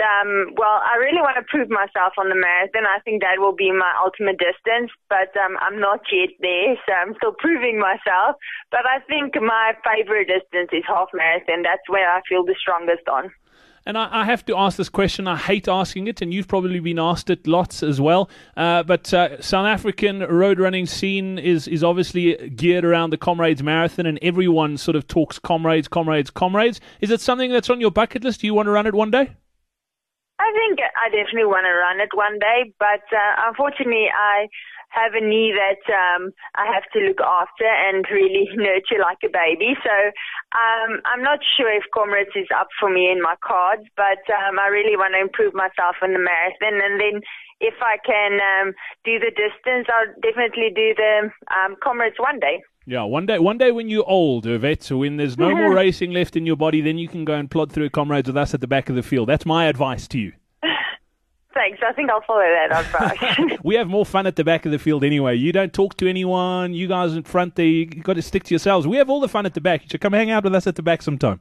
um, 0.00 0.56
well, 0.56 0.80
I 0.80 0.96
really 0.96 1.20
want 1.20 1.36
to 1.36 1.44
prove 1.44 1.68
myself 1.68 2.16
on 2.16 2.32
the 2.32 2.38
marathon. 2.38 2.88
I 2.88 3.00
think 3.04 3.20
that 3.20 3.36
will 3.36 3.54
be 3.54 3.68
my 3.70 3.92
ultimate 4.00 4.40
distance, 4.40 4.88
but 5.12 5.28
um, 5.36 5.60
I'm 5.60 5.76
not 5.76 6.00
yet 6.08 6.32
there, 6.40 6.72
so 6.88 6.90
I'm 6.96 7.12
still 7.20 7.36
proving 7.36 7.76
myself. 7.76 8.40
But 8.72 8.88
I 8.88 9.04
think 9.04 9.36
my 9.36 9.76
favorite 9.84 10.32
distance 10.32 10.72
is 10.72 10.88
half 10.88 11.12
marathon. 11.12 11.62
That's 11.62 11.84
where 11.88 12.08
I 12.08 12.24
feel 12.24 12.44
the 12.44 12.56
strongest 12.56 13.04
on. 13.08 13.28
And 13.88 13.96
I, 13.96 14.20
I, 14.20 14.24
have 14.26 14.44
to 14.44 14.54
ask 14.54 14.76
this 14.76 14.90
question. 14.90 15.26
I 15.26 15.38
hate 15.38 15.66
asking 15.66 16.08
it, 16.08 16.20
and 16.20 16.32
you've 16.32 16.46
probably 16.46 16.78
been 16.78 16.98
asked 16.98 17.30
it 17.30 17.46
lots 17.46 17.82
as 17.82 17.98
well. 17.98 18.28
Uh, 18.54 18.82
but 18.82 19.14
uh, 19.14 19.40
South 19.40 19.64
African 19.64 20.20
road 20.20 20.60
running 20.60 20.84
scene 20.84 21.38
is 21.38 21.66
is 21.66 21.82
obviously 21.82 22.50
geared 22.50 22.84
around 22.84 23.10
the 23.10 23.16
Comrades 23.16 23.62
Marathon, 23.62 24.04
and 24.04 24.18
everyone 24.20 24.76
sort 24.76 24.94
of 24.94 25.08
talks 25.08 25.38
Comrades, 25.38 25.88
Comrades, 25.88 26.28
Comrades. 26.28 26.82
Is 27.00 27.10
it 27.10 27.22
something 27.22 27.50
that's 27.50 27.70
on 27.70 27.80
your 27.80 27.90
bucket 27.90 28.22
list? 28.24 28.42
Do 28.42 28.46
you 28.46 28.52
want 28.52 28.66
to 28.66 28.72
run 28.72 28.86
it 28.86 28.94
one 28.94 29.10
day? 29.10 29.32
I 30.38 30.52
think 30.52 30.80
I 30.80 31.08
definitely 31.08 31.46
want 31.46 31.64
to 31.64 31.72
run 31.72 31.98
it 31.98 32.10
one 32.12 32.38
day, 32.38 32.74
but 32.78 33.02
uh, 33.10 33.48
unfortunately, 33.48 34.08
I 34.14 34.48
have 34.88 35.14
a 35.14 35.24
knee 35.24 35.52
that 35.52 35.82
um, 35.92 36.32
I 36.56 36.66
have 36.72 36.84
to 36.92 37.00
look 37.00 37.20
after 37.20 37.68
and 37.68 38.04
really 38.10 38.48
nurture 38.54 39.00
like 39.00 39.22
a 39.24 39.32
baby. 39.32 39.76
So 39.84 39.94
um, 40.56 41.00
I'm 41.04 41.22
not 41.22 41.40
sure 41.56 41.70
if 41.72 41.84
Comrades 41.92 42.34
is 42.34 42.48
up 42.56 42.68
for 42.80 42.90
me 42.90 43.10
in 43.10 43.20
my 43.22 43.36
cards, 43.44 43.84
but 43.96 44.22
um, 44.32 44.58
I 44.58 44.68
really 44.68 44.96
want 44.96 45.14
to 45.14 45.20
improve 45.20 45.54
myself 45.54 45.96
in 46.02 46.12
the 46.12 46.22
marathon. 46.22 46.80
And 46.80 47.00
then 47.00 47.20
if 47.60 47.74
I 47.82 47.98
can 48.04 48.40
um, 48.40 48.74
do 49.04 49.18
the 49.18 49.30
distance, 49.30 49.86
I'll 49.92 50.14
definitely 50.22 50.70
do 50.74 50.94
the 50.96 51.30
um, 51.52 51.76
Comrades 51.82 52.16
one 52.18 52.40
day. 52.40 52.62
Yeah, 52.86 53.02
one 53.02 53.26
day, 53.26 53.38
one 53.38 53.58
day 53.58 53.70
when 53.70 53.90
you're 53.90 54.08
old, 54.08 54.46
Irvette, 54.46 54.90
when 54.90 55.18
there's 55.18 55.36
no 55.36 55.50
more 55.54 55.74
racing 55.74 56.12
left 56.12 56.36
in 56.36 56.46
your 56.46 56.56
body, 56.56 56.80
then 56.80 56.96
you 56.96 57.06
can 57.06 57.26
go 57.26 57.34
and 57.34 57.50
plod 57.50 57.70
through 57.70 57.90
comrades 57.90 58.28
with 58.28 58.36
us 58.36 58.54
at 58.54 58.62
the 58.62 58.66
back 58.66 58.88
of 58.88 58.96
the 58.96 59.02
field. 59.02 59.28
That's 59.28 59.44
my 59.44 59.66
advice 59.66 60.08
to 60.08 60.18
you. 60.18 60.32
Thanks. 61.58 61.80
I 61.84 61.92
think 61.92 62.08
I'll 62.08 62.20
follow 62.20 62.40
that 62.40 62.70
advice. 62.70 63.58
we 63.64 63.74
have 63.74 63.88
more 63.88 64.06
fun 64.06 64.28
at 64.28 64.36
the 64.36 64.44
back 64.44 64.64
of 64.64 64.70
the 64.70 64.78
field 64.78 65.02
anyway. 65.02 65.34
You 65.34 65.50
don't 65.50 65.72
talk 65.72 65.96
to 65.96 66.08
anyone. 66.08 66.72
You 66.72 66.86
guys 66.86 67.14
in 67.14 67.24
front 67.24 67.56
there, 67.56 67.66
you 67.66 67.86
got 67.86 68.14
to 68.14 68.22
stick 68.22 68.44
to 68.44 68.54
yourselves. 68.54 68.86
We 68.86 68.96
have 68.98 69.10
all 69.10 69.18
the 69.18 69.26
fun 69.26 69.44
at 69.44 69.54
the 69.54 69.60
back. 69.60 69.82
You 69.82 69.88
should 69.90 70.00
come 70.00 70.12
hang 70.12 70.30
out 70.30 70.44
with 70.44 70.54
us 70.54 70.68
at 70.68 70.76
the 70.76 70.82
back 70.82 71.02
sometime. 71.02 71.40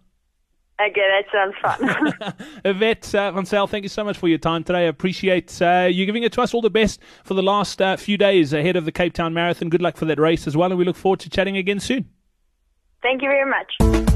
Okay, 0.81 1.01
that 1.21 1.25
sounds 1.31 1.55
fun. 1.61 2.33
Irvette 2.65 3.13
uh, 3.13 3.31
Van 3.31 3.67
thank 3.67 3.83
you 3.83 3.89
so 3.89 4.03
much 4.03 4.17
for 4.17 4.27
your 4.27 4.39
time 4.39 4.63
today. 4.63 4.79
I 4.79 4.87
appreciate 4.89 5.61
uh, 5.61 5.87
you 5.91 6.07
giving 6.07 6.23
it 6.23 6.31
to 6.33 6.41
us. 6.41 6.51
All 6.51 6.63
the 6.63 6.71
best 6.71 6.99
for 7.23 7.35
the 7.35 7.43
last 7.43 7.79
uh, 7.79 7.95
few 7.95 8.17
days 8.17 8.53
ahead 8.53 8.75
of 8.75 8.85
the 8.85 8.91
Cape 8.91 9.13
Town 9.13 9.35
Marathon. 9.35 9.69
Good 9.69 9.83
luck 9.83 9.97
for 9.97 10.05
that 10.05 10.19
race 10.19 10.47
as 10.47 10.57
well, 10.57 10.71
and 10.71 10.79
we 10.79 10.85
look 10.85 10.95
forward 10.95 11.19
to 11.19 11.29
chatting 11.29 11.57
again 11.57 11.79
soon. 11.79 12.09
Thank 13.03 13.21
you 13.21 13.29
very 13.29 13.47
much. 13.47 14.06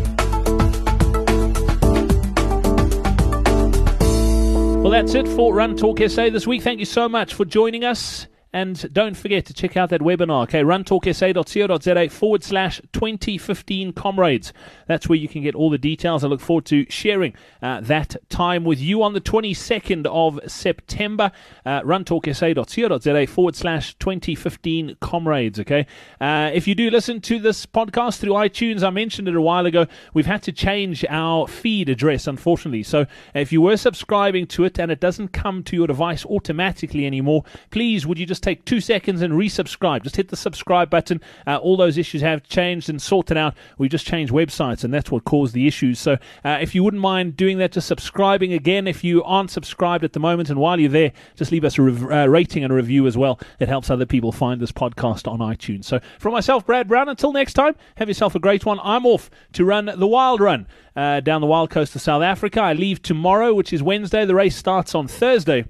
Well, 4.81 4.89
that's 4.89 5.13
it 5.13 5.27
for 5.27 5.53
Run 5.53 5.77
Talk 5.77 5.99
SA 5.99 6.31
this 6.31 6.47
week. 6.47 6.63
Thank 6.63 6.79
you 6.79 6.87
so 6.87 7.07
much 7.07 7.35
for 7.35 7.45
joining 7.45 7.85
us. 7.85 8.25
And 8.53 8.91
don't 8.93 9.15
forget 9.15 9.45
to 9.45 9.53
check 9.53 9.77
out 9.77 9.89
that 9.91 10.01
webinar, 10.01 10.43
okay? 10.43 10.61
runtalksa.co.za 10.61 12.09
forward 12.09 12.43
slash 12.43 12.81
2015 12.91 13.93
comrades. 13.93 14.51
That's 14.87 15.07
where 15.07 15.17
you 15.17 15.29
can 15.29 15.41
get 15.41 15.55
all 15.55 15.69
the 15.69 15.77
details. 15.77 16.23
I 16.23 16.27
look 16.27 16.41
forward 16.41 16.65
to 16.65 16.85
sharing 16.89 17.33
uh, 17.61 17.79
that 17.81 18.17
time 18.29 18.65
with 18.65 18.81
you 18.81 19.03
on 19.03 19.13
the 19.13 19.21
22nd 19.21 20.05
of 20.07 20.39
September. 20.51 21.31
Uh, 21.65 21.81
runtalksa.co.za 21.81 23.27
forward 23.27 23.55
slash 23.55 23.93
2015 23.95 24.97
comrades, 24.99 25.59
okay? 25.59 25.87
Uh, 26.19 26.51
if 26.53 26.67
you 26.67 26.75
do 26.75 26.89
listen 26.89 27.21
to 27.21 27.39
this 27.39 27.65
podcast 27.65 28.19
through 28.19 28.33
iTunes, 28.33 28.83
I 28.83 28.89
mentioned 28.89 29.29
it 29.29 29.35
a 29.35 29.41
while 29.41 29.65
ago, 29.65 29.87
we've 30.13 30.25
had 30.25 30.43
to 30.43 30.51
change 30.51 31.05
our 31.09 31.47
feed 31.47 31.87
address, 31.87 32.27
unfortunately. 32.27 32.83
So 32.83 33.05
if 33.33 33.53
you 33.53 33.61
were 33.61 33.77
subscribing 33.77 34.47
to 34.47 34.65
it 34.65 34.77
and 34.77 34.91
it 34.91 34.99
doesn't 34.99 35.29
come 35.29 35.63
to 35.63 35.75
your 35.77 35.87
device 35.87 36.25
automatically 36.25 37.05
anymore, 37.05 37.45
please 37.69 38.05
would 38.05 38.19
you 38.19 38.25
just 38.25 38.40
just 38.41 38.57
take 38.57 38.65
two 38.65 38.81
seconds 38.81 39.21
and 39.21 39.33
resubscribe. 39.33 40.03
Just 40.03 40.15
hit 40.15 40.29
the 40.29 40.35
subscribe 40.35 40.89
button. 40.89 41.21
Uh, 41.45 41.57
all 41.57 41.77
those 41.77 41.97
issues 41.97 42.21
have 42.21 42.43
changed 42.43 42.89
and 42.89 42.99
sorted 42.99 43.37
out. 43.37 43.53
We 43.77 43.87
just 43.87 44.05
changed 44.05 44.33
websites, 44.33 44.83
and 44.83 44.91
that's 44.93 45.11
what 45.11 45.25
caused 45.25 45.53
the 45.53 45.67
issues. 45.67 45.99
So 45.99 46.13
uh, 46.43 46.57
if 46.59 46.73
you 46.73 46.83
wouldn't 46.83 47.01
mind 47.01 47.37
doing 47.37 47.59
that, 47.59 47.71
just 47.71 47.87
subscribing 47.87 48.53
again. 48.53 48.87
If 48.87 49.03
you 49.03 49.23
aren't 49.23 49.51
subscribed 49.51 50.03
at 50.03 50.13
the 50.13 50.19
moment, 50.19 50.49
and 50.49 50.59
while 50.59 50.79
you're 50.79 50.89
there, 50.89 51.11
just 51.35 51.51
leave 51.51 51.63
us 51.63 51.77
a 51.77 51.83
rev- 51.83 52.11
uh, 52.11 52.29
rating 52.29 52.63
and 52.63 52.73
a 52.73 52.75
review 52.75 53.05
as 53.05 53.15
well. 53.15 53.39
It 53.59 53.69
helps 53.69 53.89
other 53.89 54.05
people 54.05 54.31
find 54.31 54.59
this 54.59 54.71
podcast 54.71 55.31
on 55.31 55.39
iTunes. 55.39 55.85
So 55.85 55.99
from 56.19 56.33
myself, 56.33 56.65
Brad 56.65 56.87
Brown, 56.87 57.09
until 57.09 57.31
next 57.33 57.53
time, 57.53 57.75
have 57.97 58.07
yourself 58.07 58.33
a 58.33 58.39
great 58.39 58.65
one. 58.65 58.79
I'm 58.83 59.05
off 59.05 59.29
to 59.53 59.65
run 59.65 59.91
the 59.95 60.07
Wild 60.07 60.41
Run 60.41 60.67
uh, 60.95 61.19
down 61.19 61.41
the 61.41 61.47
wild 61.47 61.69
coast 61.69 61.95
of 61.95 62.01
South 62.01 62.23
Africa. 62.23 62.61
I 62.61 62.73
leave 62.73 63.01
tomorrow, 63.01 63.53
which 63.53 63.71
is 63.71 63.83
Wednesday. 63.83 64.25
The 64.25 64.35
race 64.35 64.55
starts 64.55 64.95
on 64.95 65.07
Thursday. 65.07 65.65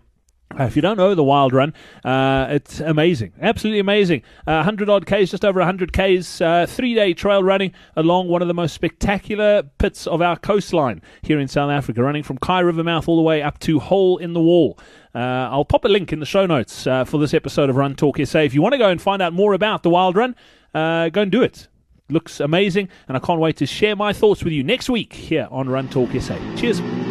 Uh, 0.59 0.63
if 0.65 0.75
you 0.75 0.81
don't 0.81 0.97
know 0.97 1.15
the 1.15 1.23
Wild 1.23 1.53
Run, 1.53 1.73
uh, 2.03 2.47
it's 2.49 2.79
amazing, 2.79 3.33
absolutely 3.41 3.79
amazing. 3.79 4.21
Uh, 4.47 4.63
100 4.65 4.89
odd 4.89 5.05
Ks, 5.05 5.31
just 5.31 5.45
over 5.45 5.59
100 5.59 5.93
Ks, 5.93 6.41
uh, 6.41 6.65
three 6.67 6.93
day 6.93 7.13
trail 7.13 7.43
running 7.43 7.73
along 7.95 8.27
one 8.27 8.41
of 8.41 8.47
the 8.47 8.53
most 8.53 8.73
spectacular 8.73 9.63
pits 9.77 10.07
of 10.07 10.21
our 10.21 10.37
coastline 10.37 11.01
here 11.21 11.39
in 11.39 11.47
South 11.47 11.71
Africa, 11.71 12.03
running 12.03 12.23
from 12.23 12.37
Kei 12.37 12.63
Rivermouth 12.63 13.07
all 13.07 13.15
the 13.15 13.21
way 13.21 13.41
up 13.41 13.59
to 13.59 13.79
Hole 13.79 14.17
in 14.17 14.33
the 14.33 14.41
Wall. 14.41 14.77
Uh, 15.13 15.49
I'll 15.51 15.65
pop 15.65 15.85
a 15.85 15.89
link 15.89 16.13
in 16.13 16.19
the 16.19 16.25
show 16.25 16.45
notes 16.45 16.87
uh, 16.87 17.03
for 17.03 17.17
this 17.17 17.33
episode 17.33 17.69
of 17.69 17.75
Run 17.75 17.95
Talk 17.95 18.17
SA. 18.23 18.39
If 18.39 18.53
you 18.53 18.61
want 18.61 18.73
to 18.73 18.77
go 18.77 18.89
and 18.89 19.01
find 19.01 19.21
out 19.21 19.33
more 19.33 19.53
about 19.53 19.83
the 19.83 19.89
Wild 19.89 20.15
Run, 20.15 20.35
go 20.73 21.11
and 21.13 21.31
do 21.31 21.41
it. 21.41 21.67
Looks 22.09 22.39
amazing, 22.41 22.89
and 23.07 23.15
I 23.15 23.19
can't 23.19 23.39
wait 23.39 23.57
to 23.57 23.65
share 23.65 23.95
my 23.95 24.11
thoughts 24.11 24.43
with 24.43 24.51
you 24.51 24.63
next 24.63 24.89
week 24.89 25.13
here 25.13 25.47
on 25.49 25.69
Run 25.69 25.87
Talk 25.87 26.11
SA. 26.19 26.37
Cheers. 26.57 27.10